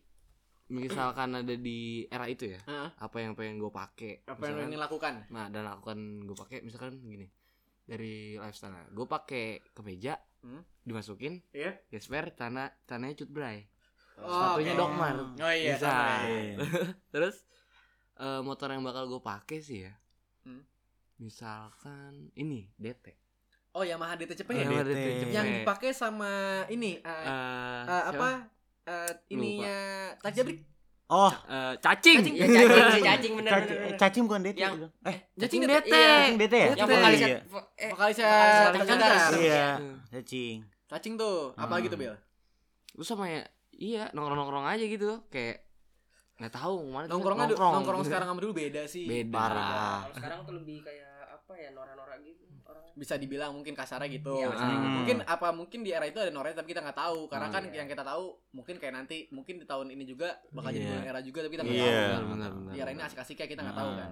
[0.68, 2.88] misalkan ada di era itu ya, Heeh.
[2.94, 4.22] apa yang pengen gue pakai?
[4.22, 5.12] Apa yang Misalkan- ingin lakukan?
[5.28, 7.26] Nah, dan lakukan gue pakai misalkan gini.
[7.90, 8.86] Dari lifestyle.
[8.88, 10.62] Gue pakai kemeja, Hmm.
[10.80, 11.74] dimasukin Iya.
[11.90, 13.66] gesper tanah tanahnya cut bray.
[14.16, 14.80] Oh, Sepatunya oke.
[14.80, 15.14] Dokmar.
[15.36, 15.90] Oh iya, Bisa.
[15.90, 16.06] ya.
[16.24, 16.56] Iya.
[17.12, 17.36] Terus
[18.16, 19.92] eh, motor yang bakal gue pakai sih ya.
[20.44, 20.62] Hmm.
[21.18, 23.12] Misalkan ini DT.
[23.70, 24.82] Oh, Yamaha DTCP Oh, ya?
[24.82, 24.90] DT.
[24.90, 25.30] DT.
[25.30, 28.08] Yang dipakai sama ini Eh, eh, siapa?
[28.08, 28.30] apa?
[28.82, 29.76] Eh, ininya
[30.16, 30.64] Tak Jabrik.
[31.10, 32.22] Oh, Eh, cacing.
[32.22, 33.82] Iya, cacing, sih, cacing bener caci- bener.
[33.82, 33.98] bener.
[33.98, 34.56] cacing bukan DT.
[34.56, 34.92] Yang- bilang.
[35.02, 35.70] eh, Cacing DT.
[35.74, 35.90] DT.
[35.90, 36.06] Iya.
[36.06, 36.62] cacing DT ya?
[36.62, 36.92] Yang DT.
[36.94, 37.38] vokalisnya Iya.
[37.76, 37.90] eh.
[37.90, 39.40] Jabrik.
[39.40, 39.96] Iya, Hmm.
[40.08, 40.56] cacing.
[40.86, 41.38] Cacing tuh.
[41.54, 41.82] Apa Hmm.
[41.84, 42.14] gitu, Bil?
[42.92, 45.66] Lu sama ya iya nongkrong-nongkrong aja gitu kayak
[46.36, 46.74] nggak tahu
[47.06, 48.08] Nongkrongnya nongkrong, nongkrong gitu.
[48.08, 49.04] sekarang sama dulu beda sih.
[49.04, 49.98] beda Parah.
[50.10, 52.84] Sekarang tuh lebih kayak apa ya norak-norak gitu orang.
[52.92, 54.32] Bisa dibilang mungkin kasarnya gitu.
[54.32, 54.96] Iya, Misalnya kasarnya.
[54.96, 57.20] Mungkin apa mungkin di era itu ada Nornya tapi kita nggak tahu.
[57.26, 57.76] Karena Hmm, kan iya.
[57.78, 60.90] yang kita tahu mungkin kayak nanti mungkin di tahun ini juga bakal jadi Iya.
[60.92, 61.90] bulan era juga tapi kita nggak Iya.
[61.90, 62.24] tahu.
[62.30, 64.00] benar Di era ini asik-asiknya kita nggak tahu Hmm.
[64.00, 64.10] kan.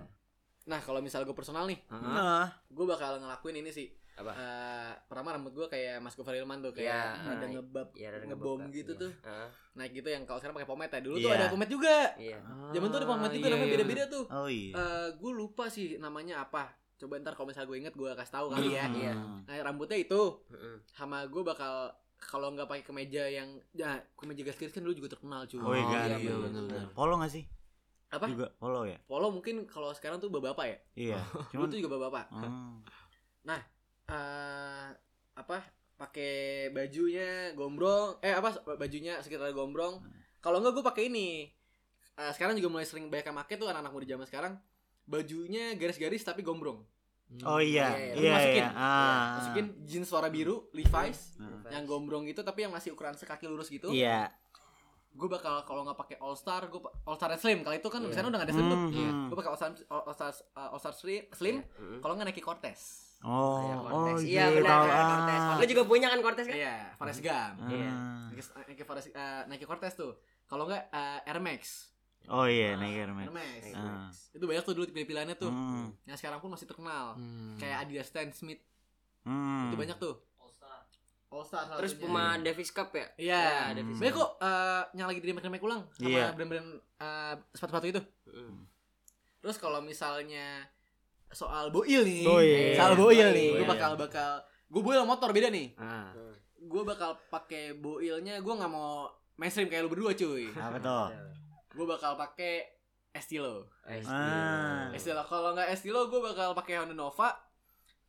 [0.68, 2.02] Nah, kalau misal gue personal nih, Heeh.
[2.04, 3.88] Nah, gue bakal ngelakuin ini sih.
[4.14, 4.34] Apa?
[4.34, 6.90] Eh, pertama rambut gue kayak Mas Gofar Hilman tuh kayak
[7.22, 7.32] Iya.
[7.32, 9.00] ada ngebab Iya, ada ngebom ngebab, gitu iya.
[9.00, 9.12] tuh.
[9.16, 11.38] Heeh, naik gitu yang kalau sekarang pakai pomade ya dulu tuh Iya.
[11.38, 12.38] ada pomade juga Iya.
[12.68, 14.72] zaman tuh ada pomade juga Ah, namanya iya, beda-beda tuh oh iya.
[14.74, 18.46] Eh gue lupa sih namanya apa coba ntar kalau misalnya gue inget gue kasih tahu
[18.50, 19.12] kali ya Iya.
[19.46, 20.76] nah rambutnya itu Heeh.
[20.90, 25.46] sama gue bakal kalau nggak pakai kemeja yang ya kemeja gaskis kan dulu juga terkenal
[25.46, 26.08] cuy Oh iya, Oh, kan.
[26.10, 26.82] iya, iya.
[26.90, 27.46] Polo gak sih?
[28.10, 28.26] Apa?
[28.26, 28.98] Juga polo ya?
[29.06, 30.76] Polo mungkin kalau sekarang tuh bapak ya.
[30.98, 31.18] Iya.
[31.54, 32.24] Dulu Cuman tuh juga bapak.
[32.34, 32.82] Hmm.
[34.08, 34.88] eh
[35.38, 35.56] apa
[35.94, 36.32] pakai
[36.72, 40.00] bajunya gombrong eh apa bajunya sekitar gombrong
[40.40, 41.28] kalau enggak gue pakai ini
[42.18, 44.52] Eh, sekarang juga mulai sering banyak yang make tuh anak-anak muda zaman sekarang
[45.08, 46.84] bajunya garis-garis tapi gombrong
[47.42, 48.56] Oh iya, Iya, Lu iya, masukin.
[48.58, 48.68] iya.
[48.72, 49.24] Ah.
[49.36, 51.60] masukin jeans warna biru Levi's Hmm.
[51.66, 54.32] yang gombrong itu tapi yang masih ukuran sekaki lurus gitu Iya.
[55.10, 58.08] gue bakal kalau nggak pakai All Star gue All Star Slim kalau itu kan Iya.
[58.08, 59.10] misalnya udah nggak ada slim tuh Hmm, Iya.
[59.10, 59.26] hmm.
[59.26, 61.98] gue pakai All Star All Star, All Star Slim, slim Mm.
[61.98, 62.80] kalau nggak Nike Cortez
[63.18, 64.20] Oh, Iya, oh Cortez.
[64.22, 64.70] iya, Iya, benar.
[64.70, 64.86] tahu.
[65.10, 65.40] Cortez.
[65.42, 65.56] Ah.
[65.58, 66.54] Lo juga punya kan Cortez kan?
[66.54, 67.90] iya Forrest Gump Iya.
[67.90, 68.26] Ah.
[68.30, 70.12] Nike, Nike, Forest, eh, Nike Cortez tuh.
[70.46, 71.90] Kalau enggak eh, Air Max.
[72.28, 73.26] Oh iya, Nike Air Max.
[73.30, 73.62] Air Max.
[73.72, 74.10] Ah.
[74.36, 75.48] Itu banyak tuh dulu pilih-pilihannya tuh.
[75.48, 75.94] Hmm.
[76.04, 77.16] Yang sekarang pun masih terkenal.
[77.16, 77.56] Hmm.
[77.56, 78.60] Kayak Adidas Stan Smith.
[79.24, 79.72] Hmm.
[79.72, 80.14] Itu banyak tuh.
[81.28, 81.68] All Star.
[81.68, 82.08] salah Terus satunya.
[82.08, 83.06] Puma Davis Cup ya?
[83.16, 83.40] Iya.
[83.40, 86.26] Ya, Davis Banyak kok eh, yang lagi di remake ulang sama Iya.
[86.36, 86.68] brand-brand
[87.00, 88.02] eh, sepatu-sepatu itu.
[88.28, 88.60] Mm.
[89.44, 90.64] Terus kalau misalnya
[91.32, 92.24] soal boil nih.
[92.24, 92.76] Boil.
[92.76, 93.50] Soal boil nih.
[93.60, 94.30] Gue bakal bakal
[94.68, 95.72] gue boil motor beda nih.
[95.76, 96.12] Ah.
[96.60, 100.48] Gue bakal pakai boilnya gue nggak mau mainstream kayak lu berdua cuy.
[100.52, 101.06] Apa tuh?
[101.78, 102.66] Gue bakal pakai
[103.14, 103.70] Estilo.
[103.86, 104.90] Ah.
[104.90, 107.38] Estilo kalau nggak Estilo gue bakal pakai Honda Nova.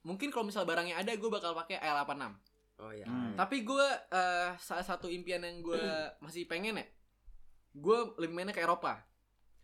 [0.02, 2.34] Mungkin kalau misal barangnya ada gue bakal pakai L86.
[2.80, 3.06] Oh iya.
[3.06, 3.38] Hmm.
[3.38, 5.78] Tapi gue eh, salah satu impian yang gue
[6.26, 6.86] masih pengen ya.
[7.78, 9.06] Gue lebih mainnya ke Eropa.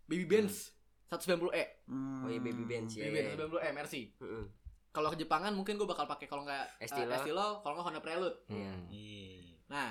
[0.05, 0.75] Baby Benz
[1.09, 1.89] 190E.
[1.89, 2.27] Hmm.
[2.27, 3.09] Oh iya Baby Benz ya.
[3.09, 4.03] Baby Benz 190E Mercy.
[4.21, 4.45] Mm-mm.
[4.93, 7.11] Kalau ke Jepangan mungkin gue bakal pakai kalau nggak eh, Estilo.
[7.11, 8.37] Estilo, kalau nggak Honda Prelude.
[8.51, 8.73] Iya.
[8.91, 9.55] Iya.
[9.71, 9.89] Nah,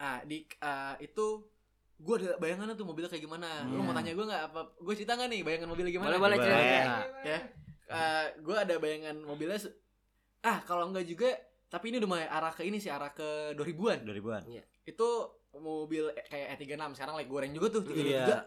[0.00, 1.51] ah, di eh, itu
[2.02, 3.62] gue ada bayangannya tuh mobilnya kayak gimana.
[3.64, 3.86] Lu Iya.
[3.86, 4.60] mau tanya gue nggak apa?
[4.76, 6.08] Gue cerita nggak nih bayangan mobilnya gimana?
[6.10, 6.50] Boleh boleh Boleh.
[6.50, 6.94] cerita.
[7.22, 7.38] ya
[8.40, 9.58] gue ada bayangan mobilnya
[10.42, 11.28] ah kalau enggak juga
[11.68, 14.42] tapi ini udah mulai arah ke ini sih arah ke 2000-an 2000-an.
[14.82, 15.08] itu
[15.54, 18.38] mobil e- kayak E36 sekarang lagi goreng juga tuh 323 Iya.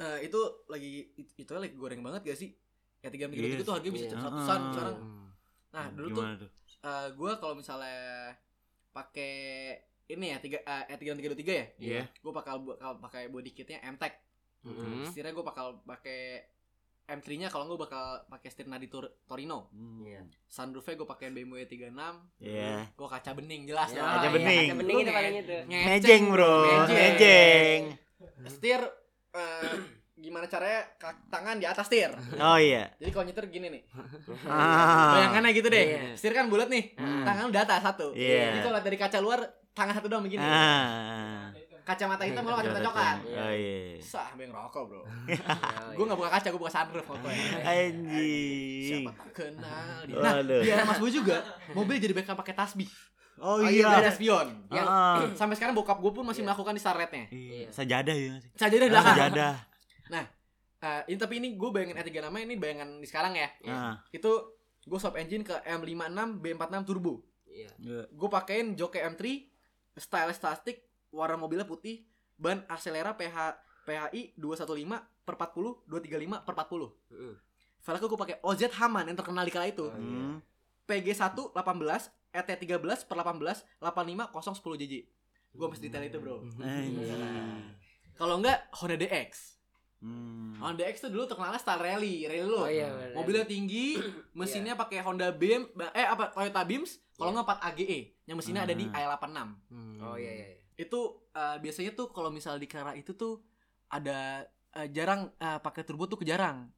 [0.00, 2.50] Eh, itu lagi itu, itu lagi goreng banget gak sih
[3.04, 4.16] E36 Iya, itu harganya bisa iya.
[4.16, 4.96] ratusan sekarang
[5.70, 6.50] nah dulu tuh Gimana tuh?
[7.14, 8.32] gue kalau misalnya
[8.90, 9.34] pakai
[10.10, 12.02] ini ya tiga uh, E36 ya Iya.
[12.06, 14.14] gue bakal bakal pakai body kitnya M-Tech
[14.60, 15.02] Hmm.
[15.04, 16.44] Setirnya gue bakal pakai
[17.08, 20.04] M3 nya kalau gue bakal pakai setir Nadi Tor- Torino Hmm.
[20.04, 20.20] Iya.
[20.44, 21.96] sunroofnya gue pakai BMW 36
[22.38, 22.84] Iya.
[22.86, 24.06] gue kaca bening jelas Ya, dong.
[24.06, 24.66] Kaca iya, bening.
[24.66, 25.56] Kaca bening itu nge- paling itu.
[25.66, 26.54] Mejeng, Bro.
[26.86, 27.82] Mejeng.
[28.46, 28.80] Setir
[29.30, 29.74] eh,
[30.14, 30.84] gimana caranya
[31.26, 32.92] tangan di atas setir Oh iya.
[32.94, 33.82] jadi kalau nyetir gini nih
[34.44, 35.16] Ah.
[35.16, 36.00] bayangannya gitu deh Iya.
[36.12, 37.24] setir kan bulat nih Hmm.
[37.24, 38.52] tangan di atas satu Iya.
[38.52, 39.40] jadi kalau dari kaca luar
[39.72, 41.48] tangan satu doang begini Ah.
[41.82, 43.98] kacamata hitam kalau kacamata coklat Oh iya.
[43.98, 45.02] sah beng rokok bro
[45.96, 48.82] gue nggak buka kaca gue buka sunroof pokoknya Anjing.
[48.82, 50.14] siapa tak kenal dia.
[50.16, 50.60] nah Waduh.
[50.60, 51.36] di era mas gue juga
[51.72, 52.90] mobil jadi backup pakai tasbih
[53.40, 53.88] Oh Oh iya.
[53.88, 55.24] iya, ada spion Yang- Ah.
[55.38, 56.46] sampai sekarang bokap gue pun masih Iya.
[56.46, 57.66] melakukan di starretnya Iya.
[57.70, 58.50] Sajadah ya nggak sih?
[58.54, 59.54] saja deh Ah, belakang Sajadah.
[60.80, 64.00] Eh, ini tapi ini gue bayangin E3 nama ini bayangan di sekarang ya Ah.
[64.10, 64.32] itu
[64.80, 67.68] gue swap engine ke M56 B46 turbo Iya.
[67.76, 68.02] Iya.
[68.08, 69.20] gue pakein jok M3
[70.00, 72.02] style plastik warna mobilnya putih
[72.34, 73.36] ban Accelera PH
[73.82, 74.88] PHI 215
[75.20, 77.34] per 40 235 per 40 Mm-mm.
[77.80, 80.00] velgnya gue pakai OZ Haman yang terkenal di kala itu Oh, iya.
[80.00, 80.36] Hmm.
[80.82, 81.54] PG1 18
[82.32, 84.94] ET13 per 18 85 010 JJ
[85.50, 86.96] gue mesti detail itu bro Anjing.
[88.14, 89.60] kalau enggak Honda DX
[90.00, 90.56] Hmm.
[90.56, 92.88] Honda DX tuh dulu terkenalnya style rally rally lo Oh iya.
[92.88, 93.12] bener.
[93.12, 94.00] mobilnya tinggi
[94.32, 97.98] mesinnya pakai Honda Beam eh apa Toyota Beams kalau nggak 4 AGE E,
[98.30, 98.94] yang mesinnya ada di Hmm.
[98.94, 99.94] i86 Hmm.
[100.00, 100.46] Oh iya iya.
[100.48, 100.58] iya.
[100.78, 103.42] itu eh, biasanya tuh kalau misal di Kara itu tuh
[103.88, 104.40] ada
[104.70, 106.70] eh, jarang eh, pakai turbo tuh jarang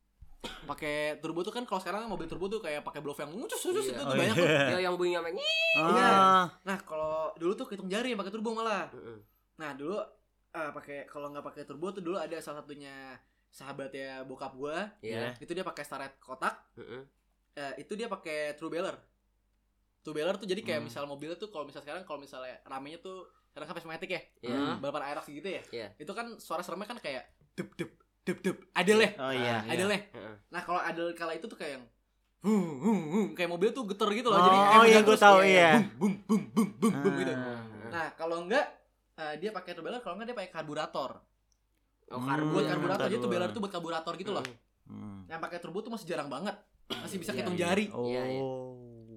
[0.65, 3.87] pakai turbo tuh kan kalau sekarang mobil turbo tuh kayak pakai blow yang ngucus ngucus
[3.87, 4.01] itu Iya.
[4.01, 4.43] tuh Oh, banyak iya.
[4.43, 4.73] tuh.
[4.73, 5.31] Ya yang bunyi sama
[5.73, 6.45] Ah.
[6.63, 8.91] nah kalau dulu tuh hitung jari yang pakai turbo malah
[9.55, 10.01] nah dulu
[10.51, 13.15] eh, pakai kalau nggak pakai turbo tuh dulu ada salah satunya
[13.49, 15.37] sahabatnya bokap gua Iya.
[15.39, 17.05] itu dia pakai starret kotak Mm-mm.
[17.55, 18.97] eh, itu dia pakai true baler
[20.03, 20.87] true baler tuh jadi kayak Hmm.
[20.87, 24.77] misal mobilnya tuh kalau misal sekarang kalau misalnya ramenya tuh sekarang kan Prismatic ya Iya.
[24.77, 25.89] balapan Aerox gitu ya Iya.
[25.97, 27.91] itu kan suara seremnya kan kayak dep dep
[28.23, 29.57] dep dep adel ya Oh iya.
[29.61, 30.35] Ah, adel ya Heeh.
[30.49, 31.85] nah kalau adel kala itu tuh kayak yang
[32.41, 35.39] hum, hum, hum, kayak mobil tuh geter gitu loh Oh, jadi oh iya, terus tahu,
[35.41, 35.79] iya.
[35.95, 37.63] bum bum bum bum bum gitu Ah.
[37.89, 38.67] nah kalau enggak
[39.15, 41.23] eh, dia pakai true baler kalau enggak dia pakai karburator
[42.09, 42.27] Oh Hmm.
[42.27, 42.51] karbu.
[42.51, 43.49] buat Iya, karburator jadi karburator.
[43.49, 44.45] tuh buat karburator gitu loh
[44.85, 45.25] Hmm.
[45.27, 46.57] yang pakai turbo tuh masih jarang banget
[46.91, 47.63] masih bisa Iya, hitung iya.
[47.63, 48.05] jari Oh.
[48.05, 48.43] Iya, iya.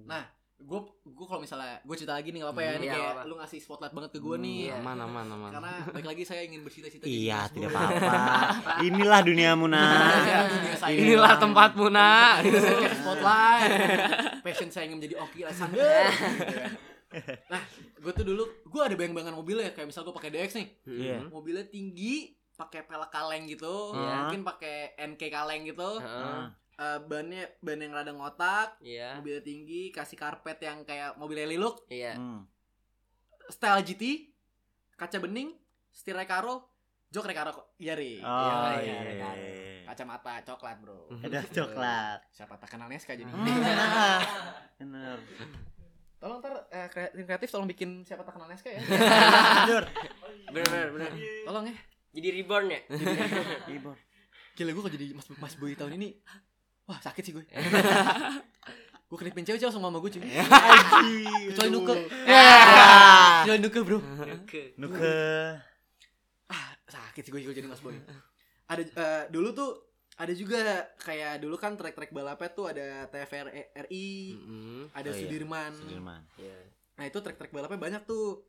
[0.06, 0.22] Nah,
[0.58, 3.06] gue gue kalau misalnya gue cerita lagi nih nggak apa ya Hmm, nih iya, kayak
[3.12, 3.22] apa-apa.
[3.24, 4.74] lu ngasih spotlight banget ke gue nih Iya.
[4.78, 5.50] Aman aman aman.
[5.52, 7.76] karena balik lagi saya ingin bercita-cita Iya, tidak Boy.
[7.78, 8.72] apa-apa.
[8.82, 10.94] Inilah duniamu Iya, dunia saya.
[10.96, 12.34] Inilah tempatmu nak.
[12.42, 13.70] Ini saya cek spotlight
[14.42, 16.72] passion saya ingin menjadi Oki gitu kan.
[17.48, 17.62] nah
[17.96, 21.16] gue tuh dulu gue ada bayang-bayangan mobilnya kayak misal gue pakai DX nih Iya.
[21.26, 24.14] mobilnya tinggi pakai pelek kaleng gitu, Iya.
[24.24, 26.00] mungkin pakai NK kaleng gitu.
[26.00, 26.42] Heeh.
[26.76, 29.16] Eh, bannya ban yang rada ngotak, Iya.
[29.16, 32.12] mobilnya tinggi, kasih karpet yang kayak mobil rally look, Iya.
[32.12, 32.44] Hmm.
[33.48, 34.28] style GT,
[34.92, 35.56] kaca bening,
[35.88, 36.68] setir Recaro,
[37.08, 37.66] jok Recaro kok.
[37.78, 38.20] Iya, Ri.
[38.20, 38.76] Oh Iya, iya.
[38.76, 39.82] iya, iya, iya.
[39.86, 41.08] Kacamata coklat, Bro.
[41.24, 42.20] Ada coklat.
[42.28, 43.24] Siapa tak kenal Neska jadi.
[43.24, 43.40] Hmm.
[44.78, 45.16] Bener.
[46.16, 48.80] Tolong ntar eh, tim kreatif tolong bikin siapa tak kenal Neska ya.
[49.62, 49.84] Jujur.
[50.50, 51.10] Bener bener bener.
[51.46, 51.76] tolong ya.
[52.12, 52.80] Jadi reborn ya?
[53.70, 53.96] Ibu.
[54.52, 56.20] Gila gue kok jadi Mas Mas Boy tahun ini.
[56.86, 57.42] Wah, sakit sih gue.
[59.08, 60.22] gue kenipin cewek-cewek sama mama gue cuy.
[61.50, 61.94] Kecuali Nuke.
[62.06, 63.98] Kecuali Nuke, Bro.
[64.76, 65.16] Nuke.
[66.46, 67.98] Ah, sakit sih gue juga jadi Mas Boy.
[68.66, 69.70] Ada eh, dulu tuh
[70.16, 70.58] ada juga
[70.96, 74.82] kayak dulu kan trek-trek balapnya tuh ada TVRI, Mm-mm.
[74.90, 75.20] ada Oh, iya.
[75.20, 75.70] Sudirman.
[75.76, 76.22] Sudirman.
[76.36, 76.56] Iya.
[76.96, 78.42] Nah, itu trek-trek balapnya banyak tuh.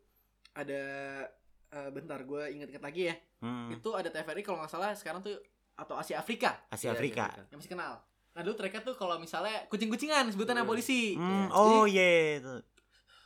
[0.54, 0.82] Ada
[1.69, 3.15] eh, bentar gue inget-inget lagi ya.
[3.41, 3.69] Hmm.
[3.69, 5.38] Itu ada TVRI kalau nggak salah sekarang tuh
[5.76, 7.26] atau Asia Afrika Asia Iya, Afrika.
[7.50, 8.02] yang masih kenal.
[8.38, 10.69] Nah, dulu treknya tuh kalau misalnya kucing-kucingan sebutannya Hmm.
[10.69, 11.17] polisi.
[11.17, 12.56] Hmm, Jadi- oh iya itu.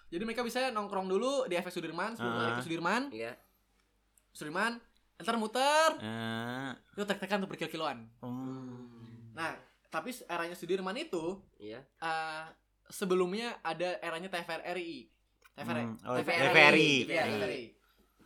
[0.08, 2.40] Jadi mereka bisa nongkrong dulu di FX Sudirman, sebelum Ah.
[2.42, 3.32] balik ke Sudirman, Iya.
[4.32, 4.80] Sudirman,
[5.18, 8.08] ntar muter, Eh, itu trek-trekan tuh berkilo-kiloan.
[8.20, 9.32] hmm.
[9.32, 9.52] Nah,
[9.86, 11.84] tapi eranya Sudirman itu Iya.
[11.84, 12.44] eh,
[12.88, 15.12] sebelumnya ada eranya TVRI.
[15.54, 15.84] TVRI.
[15.86, 16.40] Hmm, oh, TVRI.
[16.42, 16.92] TVRI.
[17.06, 17.64] Iya, TVRI.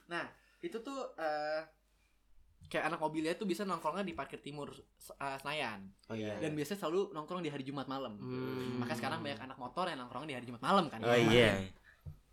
[0.07, 0.25] Nah,
[0.59, 1.61] itu tuh eh,
[2.65, 5.85] kayak anak mobilnya tuh bisa nongkrongnya di parkir timur eh, Senayan.
[6.07, 6.35] Oh iya.
[6.37, 8.17] Dan biasanya selalu nongkrong di hari Jumat malam.
[8.17, 8.81] Hmm.
[8.81, 10.99] Makanya sekarang banyak anak motor yang nongkrong di hari Jumat malam kan.
[11.01, 11.61] Oh iya.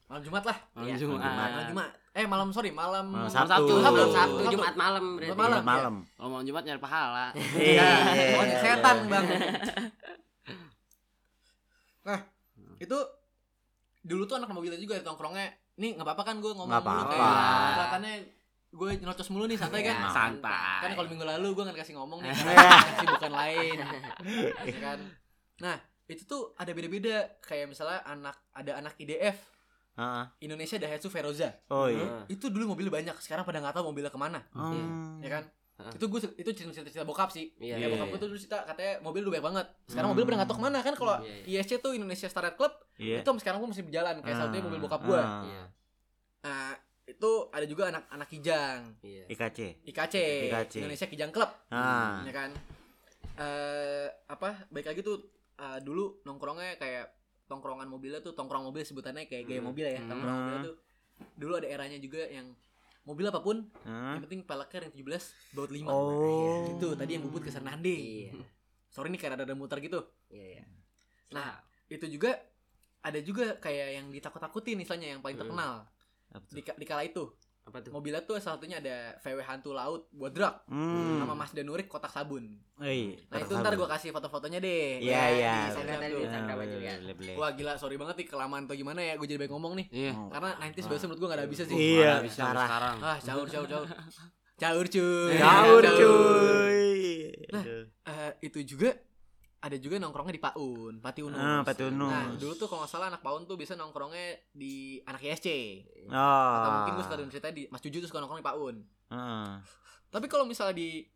[0.09, 0.59] Malam Jumat lah.
[0.77, 1.21] Malam Iya, Jumat.
[1.25, 1.91] Malam Jumat.
[2.13, 3.49] Eh malam sorry, malam Malam Sabtu.
[3.49, 3.75] Sabtu.
[3.81, 4.03] Sabtu.
[4.13, 4.43] Sabtu.
[4.53, 5.29] Jumat malam berarti.
[5.33, 5.63] Jumat malam.
[5.65, 5.65] Malam.
[5.65, 5.95] malam.
[6.13, 7.27] Kalau malam Jumat nyari pahala.
[7.57, 7.89] Iya.
[8.37, 9.27] Pokoknya setan, Bang.
[12.03, 12.19] Nah,
[12.79, 12.99] itu
[14.03, 15.55] dulu tuh anak mobilnya juga nongkrongnya.
[15.79, 17.15] Nih nggak apa-apa kan gue ngomong Nggak dulu apa-apa.
[17.15, 17.31] kayak
[17.73, 18.15] kelihatannya
[18.73, 19.95] gue nyerocos mulu nih santai kan.
[19.95, 20.81] Ya, santai.
[20.81, 22.33] Kan kalau minggu lalu gue nggak dikasih ngomong nih.
[23.15, 23.77] bukan lain.
[24.65, 24.99] Ya kan.
[25.61, 25.77] Nah,
[26.09, 29.37] itu tuh ada beda-beda kayak misalnya anak ada anak IDF
[29.93, 30.25] Heeh.
[30.41, 31.53] Indonesia Daihatsu Feroza.
[31.69, 32.25] Oh iya.
[32.27, 34.41] Itu dulu mobilnya banyak, sekarang pada nggak tahu mobilnya ke mana.
[34.51, 35.21] Hmm.
[35.21, 35.45] Ya kan?
[35.93, 37.53] Itu gue itu cerita-cerita bokap sih.
[37.59, 38.13] Iya, ya iya, bokap iya.
[38.15, 39.67] gue tuh dulu cerita katanya mobil udah banyak banget.
[39.85, 40.17] Sekarang Hmm.
[40.17, 42.73] mobil pada nggak tahu ke mana kan kalau Iya, ISC tuh Indonesia Star Ride Club
[42.97, 43.21] Iya.
[43.21, 45.21] itu sekarang gue masih berjalan kayak satunya mobil bokap Ah, gue.
[45.21, 45.43] ah.
[45.45, 45.63] Iya.
[46.43, 46.73] Nah,
[47.05, 49.27] itu ada juga anak anak Kijang, Iya.
[49.27, 49.59] IKC.
[49.85, 50.17] IKC,
[50.49, 50.75] IKC.
[50.79, 52.23] Indonesia Kijang Club, Ah.
[52.23, 52.51] ya kan?
[53.37, 54.69] Eh apa?
[54.69, 55.19] Baik lagi tuh
[55.55, 57.07] eh, dulu nongkrongnya kayak
[57.47, 59.69] tongkrongan mobilnya tuh tongkrong mobil sebutannya kayak gaya Hmm.
[59.69, 60.01] mobil ya.
[60.01, 60.43] Tongkrong Hmm.
[60.43, 60.77] mobilnya tuh
[61.37, 62.51] dulu ada eranya juga yang
[63.03, 64.15] mobil apa pun Hah?
[64.15, 65.87] yang penting peleknya yang 17 baut 5.
[65.87, 66.67] Oh.
[66.69, 67.91] Itu tadi yang bubut ke Sernande.
[67.91, 68.33] Iya.
[68.89, 70.01] Sorry nih kayak ada muter gitu.
[70.29, 70.65] Iya, iya.
[71.31, 71.57] Nah,
[71.89, 72.37] itu juga
[73.01, 75.47] ada juga kayak yang ditakut-takutin misalnya yang paling Hmm.
[75.47, 75.73] terkenal?
[76.49, 77.27] Di, di kala itu.
[77.63, 77.95] apa tuh?
[77.95, 81.23] Mobilnya tuh salah satunya ada VW Hantu Laut buat drag Hmm.
[81.23, 82.59] sama Mas Danurik kotak sabun.
[82.75, 83.15] Oh, iya.
[83.31, 84.99] Nah, itu ntar gue kasih foto-fotonya deh.
[84.99, 87.15] Iya, Ya, iya.
[87.15, 87.35] boleh.
[87.39, 89.87] Wah gila, sorry banget nih kelamaan atau gimana ya, gue jadi banyak ngomong nih.
[89.95, 90.11] Iya.
[90.11, 90.27] Oh.
[90.27, 91.77] Karena 90s bahasa menurut gue gak ada habisnya sih.
[91.79, 92.13] Iya.
[92.19, 92.97] Bisa sekarang.
[92.99, 93.87] Ah, caur, caur, caur.
[94.59, 95.33] Caur cuy.
[95.39, 96.83] Caur cuy.
[97.47, 97.65] Nah.
[98.03, 98.91] Eh, itu juga
[99.63, 101.39] ada juga nongkrongnya di Paun, Pati Unus.
[101.39, 102.11] Ah, Pati Unus.
[102.11, 105.49] Nah, dulu tuh kalau nggak salah anak Paun tuh bisa nongkrongnya di anak ISC.
[106.11, 106.55] Oh.
[106.59, 108.75] Atau mungkin gue suka cerita di Mas Juju tuh suka nongkrong di Paun.
[109.09, 109.63] Ah.
[110.11, 111.07] Tapi kalau misalnya di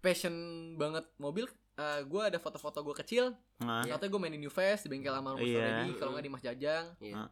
[0.00, 0.32] passion
[0.78, 3.34] banget mobil, eh, gue ada foto-foto gue kecil.
[3.60, 3.82] Ah.
[3.84, 5.58] Katanya gue main di New Fest di bengkel sama Mas Iya.
[5.58, 6.84] Freddy, kalau nggak di Mas Jajang.
[7.02, 7.28] Iya.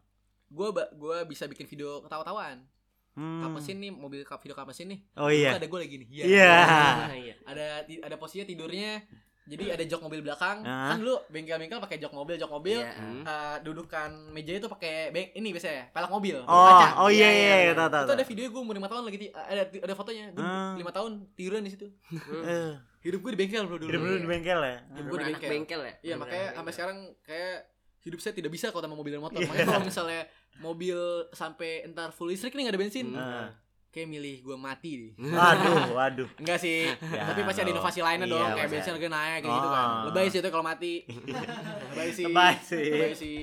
[0.48, 2.66] Gue gue bisa bikin video ketawa-tawaan.
[3.14, 3.42] Hmm.
[3.42, 5.00] Kamesin nih, mobil kap- video kamesin nih.
[5.14, 5.58] Oh iya.
[5.58, 6.08] Ada gue lagi nih.
[6.26, 6.54] Iya.
[6.54, 7.34] Ah, iya.
[7.46, 7.66] Ada
[8.02, 9.02] ada posisinya tidurnya.
[9.48, 10.60] Jadi ada jok mobil belakang.
[10.60, 10.92] Ah.
[10.92, 12.78] Kan dulu bengkel-bengkel pakai jok mobil, jok mobil.
[12.78, 12.92] Iya.
[12.94, 13.22] Hmm.
[13.22, 16.86] eh, dudukan mejanya tuh pakai beng- ini biasanya pelek mobil Oh, kaca.
[16.98, 18.04] oh iya Iya, iya, iya, iya, tahu tahu.
[18.04, 20.74] itu ada video gue umur lima tahun lagi ti- ada ada fotonya gue Ah.
[20.74, 21.88] lima tahun tiduran di situ
[22.44, 24.76] Eh, hidup gue di bengkel bro dulu hidup dulu di bengkel ya.
[24.86, 25.48] Hidup gua di bengkel.
[25.48, 25.94] bengkel ya?
[26.02, 27.56] iya makanya sampai sekarang kayak
[28.00, 29.48] hidup saya tidak bisa kalau sama mobil dan motor Iya.
[29.48, 30.22] makanya kalau misalnya
[30.58, 30.98] mobil
[31.30, 33.48] sampai entar full listrik nih gak ada bensin Ah.
[33.88, 36.28] Kayak milih gue mati deh Waduh, waduh.
[36.36, 37.76] enggak sih Ya, tapi pasti ada dong.
[37.76, 40.02] inovasi lainnya Iya, dong kayak bensin harga naik kayak gitu kan Oh.
[40.06, 40.94] lebay sih itu kalau mati
[41.88, 42.84] lebay sih Lebay sih.
[42.84, 43.38] lebay sih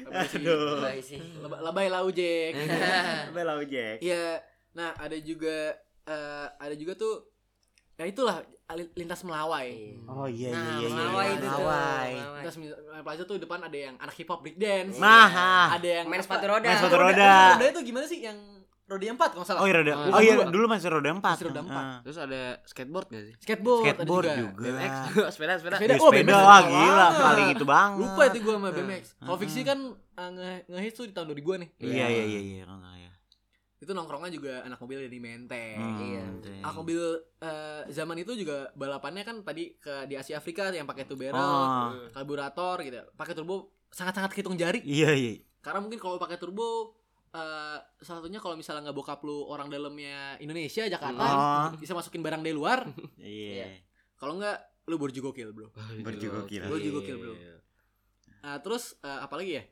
[0.00, 0.82] lebay sih Aduh.
[0.82, 1.20] Baik sih.
[1.38, 2.52] Leba- lebay lah ujek.
[4.00, 4.42] Iya.
[4.72, 5.70] Nah, ada juga
[6.02, 7.30] eh, ada juga tuh
[7.94, 8.42] ya itulah
[8.94, 9.70] lintas melawai.
[10.04, 10.88] Oh iya Nah, iya iya.
[10.90, 11.32] Melawai iya.
[11.32, 11.50] itu tuh.
[11.54, 12.10] Melawai.
[12.12, 12.38] Melawai.
[12.38, 14.96] Lintas Melawai Plaza tuh depan ada yang anak hip hop break dance.
[14.96, 15.28] Nah,
[15.70, 16.64] ada yang Main sepatu roda.
[16.64, 17.14] Main sepatu roda.
[17.14, 18.38] Sepatu roda itu gimana sih yang
[18.90, 19.60] roda empat kalau nggak salah?
[19.62, 19.92] Oh iya roda.
[19.92, 21.34] Ah, Oh iya dulu masih roda empat.
[21.34, 21.84] Masih roda empat.
[21.86, 21.98] Ah.
[22.02, 23.34] Terus ada skateboard gak sih?
[23.38, 24.60] Skateboard, Skateboard ada juga.
[24.60, 24.92] BMX,
[25.30, 25.76] sepeda, sepeda.
[25.78, 25.94] Sepeda.
[25.96, 27.98] Sepeda, Oh, wah lama gila, paling itu banget.
[28.02, 29.02] Lupa itu gua sama BMX.
[29.16, 29.40] Kalau Ah.
[29.40, 31.70] fiksi kan eh, nge ngehits tuh di tahun 2000-an nih.
[31.78, 33.10] Iya iya iya iya kalau nggak ya.
[33.80, 36.24] itu nongkrongnya juga anak mobil jadi menteng Hmm, Iya.
[36.38, 36.60] deh.
[36.60, 37.00] Anak mobil
[37.38, 41.32] eh, zaman itu juga balapannya kan tadi ke di Asia Afrika yang pakai two barrel,
[41.32, 43.00] Oh, karburator gitu.
[43.14, 44.84] Pakai turbo sangat-sangat hitung jari.
[44.84, 45.40] iya iya.
[45.58, 46.92] Karena mungkin kalau pakai turbo
[47.30, 52.26] eh salah satunya kalau misalnya nggak bokap lu orang dalamnya Indonesia Jakarta Oh, bisa masukin
[52.26, 52.90] barang dari luar.
[53.22, 53.70] iya.
[54.18, 55.70] Kalau nggak lu gokil, Bro.
[56.02, 56.66] Berjugo gila.
[56.66, 57.34] Berjugo gokil, bro.
[58.40, 59.64] Nah, terus eh, apa lagi ya?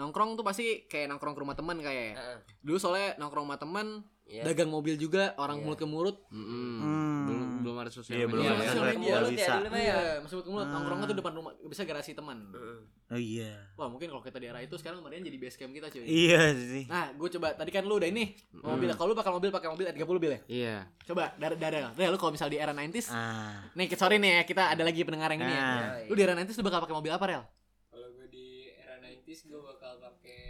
[0.00, 2.16] Nongkrong tuh pasti kayak nongkrong ke rumah teman kayak.
[2.16, 2.38] Heeh.
[2.64, 3.86] Dulu soalnya nongkrong sama teman,
[4.24, 4.40] Iya.
[4.42, 5.64] dagang mobil juga, orang Iya.
[5.64, 6.16] mulut ke mulut.
[6.28, 6.74] Mm-mm.
[6.80, 7.22] Hmm.
[7.24, 9.12] belum belum ada sosial Iya, belum Iya, ada sosial mulut media.
[9.14, 9.52] ya Bisa.
[9.54, 9.76] dulu ya.
[9.76, 10.64] Iya, masih mulut ke mulut.
[10.64, 10.72] Ah.
[10.74, 12.38] Nongkrongnya tuh depan rumah, bisa garasi teman.
[12.50, 12.78] Heeh.
[13.06, 13.52] Oh iya.
[13.74, 16.02] Wah, mungkin kalau kita di daerah itu sekarang lumayan jadi base camp kita, cuy.
[16.02, 16.84] Iya sih.
[16.86, 18.88] Nah, gue coba tadi kan lu udah ini mobil.
[18.90, 20.40] Kalau lu pakai mobil pakai mobil 30 bil ya?
[20.46, 20.76] Iya.
[21.04, 23.68] Coba dari dari dari lu kalau misal di era 90s, Ah.
[23.72, 25.60] nih sorry nih ya, kita ada lagi pendengar yang ini ya.
[25.60, 25.68] Ah.
[26.00, 27.44] Iya, Lu di era 90s lu bakal pakai mobil apa, Rel?
[27.86, 30.42] Kalau gue di era 90s gue bakal pakai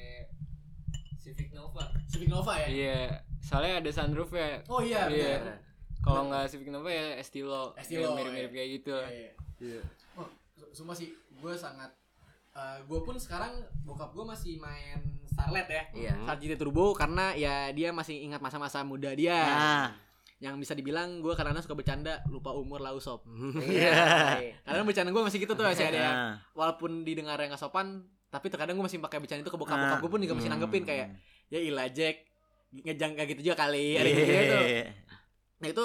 [1.17, 1.85] Civic Nova.
[2.07, 2.69] Civic Nova ya?
[2.69, 2.99] Iya,
[3.45, 4.65] soalnya ada sunroof ya.
[4.67, 5.61] Oh iya, Iya.
[6.01, 7.77] Kalau nggak Civic Nova ya Estilo.
[7.77, 8.57] Estilo, mirip-mirip iya.
[8.57, 8.97] kayak gitu.
[8.97, 9.31] Iya, iya.
[9.61, 9.81] Iya.
[10.17, 10.29] Oh,
[10.71, 11.93] sumpah sih, gue sangat
[12.87, 13.51] gue pun sekarang
[13.83, 16.13] bokap gue masih main Starlet ya Iya.
[16.23, 19.91] Star GT Turbo karena ya dia masih ingat masa-masa muda dia Nah,
[20.39, 23.27] yang bisa dibilang gue kadang-kadang suka bercanda lupa umur lau sob
[23.59, 24.55] Iya.
[24.63, 26.35] kadang bercanda gue masih gitu tuh masih ada ya nah.
[26.55, 29.99] walaupun didengar yang gak sopan tapi terkadang gue masih pakai bercanda itu ke bokap bokap
[29.99, 30.55] gue pun juga masih Hmm.
[30.63, 31.07] nanggepin kayak
[31.51, 32.23] ya ilah Jack
[32.77, 34.85] ngejang kayak gitu juga kali ada gitu gitu Iya.
[35.61, 35.85] nah itu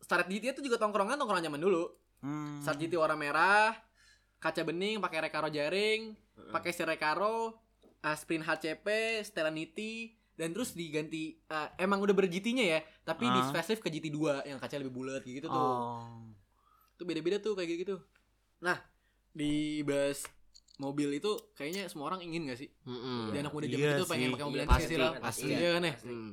[0.00, 1.84] Starlet GT itu juga tongkrongan tongkrongan zaman dulu
[2.20, 2.60] Hmm.
[2.60, 3.72] Star GT warna merah,
[4.36, 6.12] kaca bening, pakai rekaro jaring,
[6.52, 7.56] pakai setir rekaro,
[7.98, 8.84] uh, sprint HCP,
[9.24, 13.48] Stellanity, dan terus diganti uh, emang udah ber-GT-nya ya, tapi di Ah.
[13.48, 15.56] facelift ke GT2 yang kaca lebih bulat gitu tuh.
[15.56, 16.28] Oh.
[16.92, 17.96] Itu beda-beda tuh kayak gitu.
[18.60, 18.76] Nah,
[19.32, 20.28] di bus
[20.80, 22.68] mobil itu kayaknya semua orang ingin gak sih?
[22.82, 23.28] Mm-mm.
[23.28, 24.32] Di anak muda Iya zaman itu pengen sih.
[24.32, 25.12] pakai mobil Iya, yang pasti, sih, Ral.
[25.20, 25.46] pasti.
[25.46, 25.94] Iya kan ya?
[26.02, 26.32] Mm.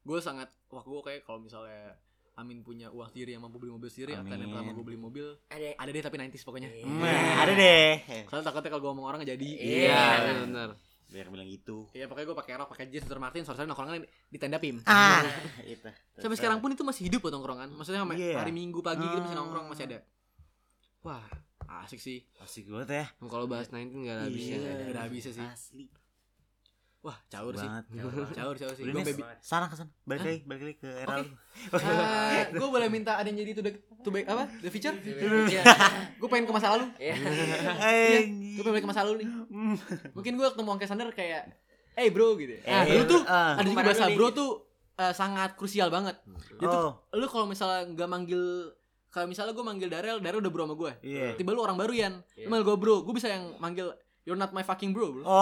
[0.00, 1.98] Gue sangat, wah gue kayak kalau misalnya
[2.32, 4.72] Amin punya uang sendiri yang mampu beli mobil sendiri, atau yang Amin.
[4.72, 6.72] mampu beli mobil, Ada ada deh tapi 90s pokoknya.
[6.72, 6.88] Iya.
[6.88, 7.92] Nah, ada deh.
[8.24, 9.48] Soalnya takutnya kalau gue ngomong orang gak jadi.
[9.52, 9.92] Iya.
[9.92, 10.68] Iya, benar.
[11.04, 11.90] Biar bilang gitu.
[11.90, 13.18] Iya pokoknya gue pakai rok, pakai jeans, Dr.
[13.18, 14.78] Martin, sore-sore nongkrongan di tenda pim.
[14.84, 15.20] Ah,
[15.66, 15.84] itu.
[16.16, 17.68] Sampai sekarang pun itu masih hidup loh nongkrongan.
[17.74, 18.38] Maksudnya sampai Iya.
[18.38, 19.40] hari Minggu pagi gitu masih Ah.
[19.42, 19.98] nongkrong masih ada.
[21.02, 21.26] Wah,
[21.70, 22.18] asik sih.
[22.38, 23.04] asik banget ya.
[23.22, 24.56] Kalau bahas 19 enggak ada habisnya.
[24.56, 25.46] Iya, gak ada habisnya sih.
[25.46, 25.86] Asli.
[27.00, 27.64] Wah, caur sih.
[27.70, 27.84] Banget.
[28.36, 28.84] Caur, caur sih.
[28.84, 29.22] Gue baby.
[29.40, 29.88] sana ke sana.
[30.04, 31.24] Balik lagi, balik lagi ke era Oke.
[31.24, 31.32] lu.
[32.60, 33.72] gue boleh minta ada yang jadi to the,
[34.04, 34.44] to back apa?
[34.60, 34.92] The feature?
[35.00, 35.62] Iya.
[36.20, 36.92] gue pengen ke masa lalu.
[37.00, 37.14] Iya.
[37.16, 39.28] Iya, gue pengen balik ke masa lalu nih.
[40.12, 41.42] Mungkin gue ketemu Angke Sander kayak,
[41.96, 42.52] eh bro gitu.
[42.68, 43.56] Nah, Eh, dulu tuh ah.
[43.56, 44.50] ada juga bahasa bro tuh
[45.00, 46.20] eh, sangat krusial banget.
[46.60, 48.76] Itu Oh, lu kalau misalnya nggak manggil
[49.10, 50.92] kalau misalnya gue manggil Darel, Darel udah bro sama gue.
[51.02, 51.34] iya.
[51.34, 52.14] Tiba lu orang baru Yan.
[52.22, 52.46] Lu Iya.
[52.46, 55.24] manggil gue bro, gue bisa yang manggil You're not my fucking bro, bro.
[55.24, 55.32] Oh.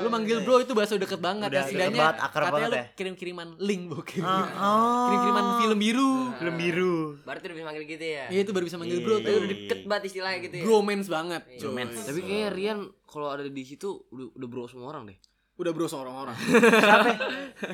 [0.00, 1.52] Lu manggil bro itu bahasa udah deket banget.
[1.52, 2.84] Udah ya, setidaknya banget, katanya lu ya.
[2.96, 4.00] kirim-kiriman link, bu.
[4.24, 5.12] Ah, oh.
[5.12, 6.12] Kirim-kiriman film biru.
[6.40, 6.96] Film biru.
[7.20, 8.24] Baru tuh udah bisa manggil gitu ya.
[8.32, 9.36] Iya itu baru bisa manggil bro iya, tuh.
[9.36, 10.64] Udah deket banget istilahnya gitu ya.
[10.64, 11.42] bromance banget.
[11.46, 11.60] Cuy.
[11.60, 11.96] Bromance.
[12.08, 15.18] Tapi kayak Rian kalau ada di situ udah udah bro semua orang deh.
[15.56, 16.36] Udah bro sama orang-orang.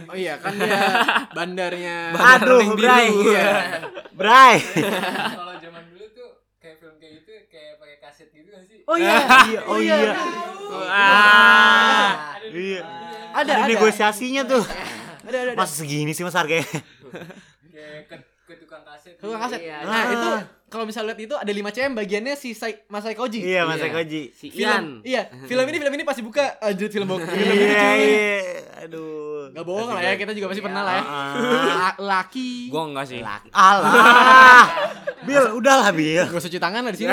[0.06, 0.78] oh iya kan dia
[1.34, 2.14] bandarnya.
[2.14, 2.78] Aduh.
[2.78, 3.10] Bray.
[3.10, 3.46] Iya.
[4.14, 4.56] Bray.
[4.62, 6.28] Kalau zaman dulu tuh
[6.62, 8.78] kayak film kayak gitu kayak pakai kaset gitu gak sih?
[8.86, 9.16] Oh iya.
[9.50, 9.98] Iya, oh iya.
[10.86, 12.38] Ah.
[12.46, 12.80] Iya.
[13.32, 13.70] Ada Ada ada.
[13.74, 14.62] negosiasinya tuh.
[15.26, 15.50] Ada ada.
[15.50, 15.58] ada.
[15.58, 16.62] Masa segini sih Mas harganya?
[17.66, 18.22] Kayak
[18.72, 19.14] tukang kaset.
[19.20, 19.61] Tukang kaset.
[19.61, 20.14] Iya, Nah, iya.
[20.14, 20.30] itu
[20.66, 23.44] kalau misalnya lihat itu ada 5 cm bagiannya si Sai, Mas Saikoji.
[23.44, 23.92] Iya, Mas Iya.
[23.92, 24.22] Koji.
[24.32, 24.85] Si Film, Ian.
[25.04, 27.28] iya, film ini film ini pasti buka anjir film bokep.
[27.28, 28.00] Film Iya, cuy.
[28.00, 28.40] iya.
[28.82, 29.52] Aduh.
[29.52, 31.04] Gak bohong lah ya, kita juga pasti pernah lah ya.
[31.04, 31.32] Ah.
[31.68, 32.72] La- Laki.
[32.72, 33.20] Gua enggak sih.
[33.20, 33.52] Laki.
[33.52, 34.64] Alah.
[35.22, 36.24] Bil, udahlah Bil.
[36.24, 37.12] Gue cuci tangan lah di sini.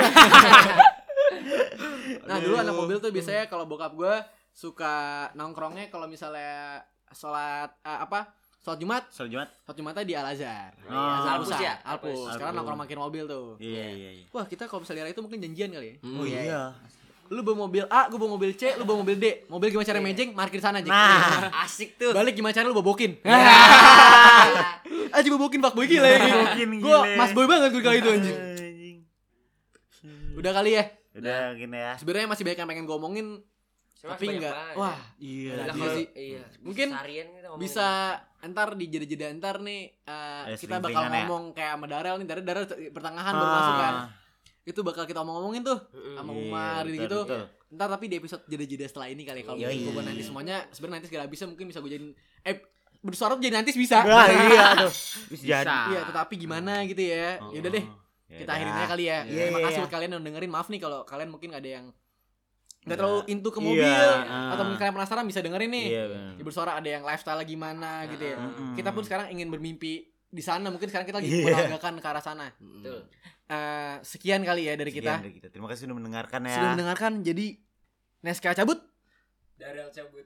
[2.24, 4.14] nah, dulu anak mobil tuh biasanya kalau bokap gue
[4.50, 4.94] suka
[5.34, 8.39] nongkrongnya kalau misalnya sholat eh, apa?
[8.60, 9.48] Sholat Jumat, Soal Jumat.
[9.64, 10.76] sholat Jumatnya di Al Azhar.
[10.84, 10.92] Oh.
[10.92, 11.60] Alpus Pusat.
[11.64, 11.74] ya?
[11.80, 12.12] Alpus.
[12.12, 12.32] Alpus.
[12.36, 12.58] Sekarang Alpus.
[12.60, 13.46] nongkrong makin mobil tuh.
[13.56, 14.24] Iya, iya, iya.
[14.36, 15.96] Wah, kita kalau misalnya itu mungkin janjian kali ya.
[16.04, 16.62] Oh iya.
[17.30, 19.48] Lu bawa mobil A, gue bawa mobil C, lu bawa mobil D.
[19.48, 20.90] Mobil gimana cara mejeng, parkir sana aja.
[20.92, 21.64] Nah.
[21.64, 22.12] Asik tuh.
[22.12, 23.16] Balik gimana cara lu bobokin?
[23.24, 24.76] Ah.
[25.16, 26.18] Aja bobokin fuckboy gila ya.
[26.20, 28.36] Bobokin, Gue mas boy banget gue kali itu anjing.
[28.36, 28.96] Anjing.
[30.36, 30.84] Udah kali ya.
[31.16, 31.92] Udah gini ya.
[31.96, 33.26] Sebenarnya masih banyak yang pengen gue omongin
[34.00, 34.50] Cuma tapi enggak.
[34.50, 34.74] banget.
[34.74, 35.52] Wah, Iya.
[35.52, 36.06] Iya kalau sih.
[36.14, 36.42] iya.
[36.58, 37.60] Mungkin kita ngomongin.
[37.60, 37.86] bisa
[38.40, 41.10] entar di jeda-jeda entar nih Ada kita bakal ya?
[41.20, 43.38] ngomong kayak sama Darel nih Darel Darel pertengahan Ah.
[43.38, 43.94] baru masuk kan
[44.62, 45.78] itu bakal kita omong-omongin tuh
[46.14, 47.42] sama Iya, Umar betul, gitu betul.
[47.70, 49.76] ntar tapi di episode jeda-jeda setelah ini kali kalau Yoi.
[49.84, 52.56] gue nanti semuanya sebenarnya nanti segala bisa mungkin bisa gue jadiin eh
[52.98, 54.92] bersuara tuh jadi nanti bisa Wah, iya aduh.
[55.26, 55.56] Bisa Bisa.
[55.58, 55.76] jadi.
[55.90, 57.96] iya tetapi gimana gitu ya Oh, ya udah deh oh.
[58.28, 58.54] kita Yaudah.
[58.54, 59.82] akhirin aja kali ya Iya, terima iya, kasih iya.
[59.82, 61.86] buat kalian yang udah dengerin maaf nih kalau kalian mungkin ada yang
[62.80, 63.84] nggak terlalu into ke Iya, mobil
[64.24, 64.50] ah.
[64.50, 68.24] atau mungkin kalian penasaran bisa dengerin nih Iya di bersuara ada yang lifestyle gimana gitu
[68.24, 68.72] ya Mm-mm.
[68.72, 71.44] kita pun sekarang ingin bermimpi di sana mungkin sekarang kita lagi Iya.
[71.46, 73.04] menanggakan ke arah sana Betul.
[73.46, 75.50] Eh, sekian kali ya dari kita dari kita.
[75.50, 76.54] Terima kasih sudah mendengarkan ya.
[76.54, 77.46] sudah mendengarkan jadi
[78.20, 78.78] Neska cabut
[79.54, 80.24] Darel cabut.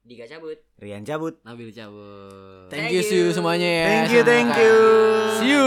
[0.00, 0.54] Diga cabut.
[0.76, 1.42] Rian cabut.
[1.42, 3.34] Nabil cabut thank Thank you see you you.
[3.34, 4.76] semuanya ya Thank you, thank you.
[5.36, 5.66] see you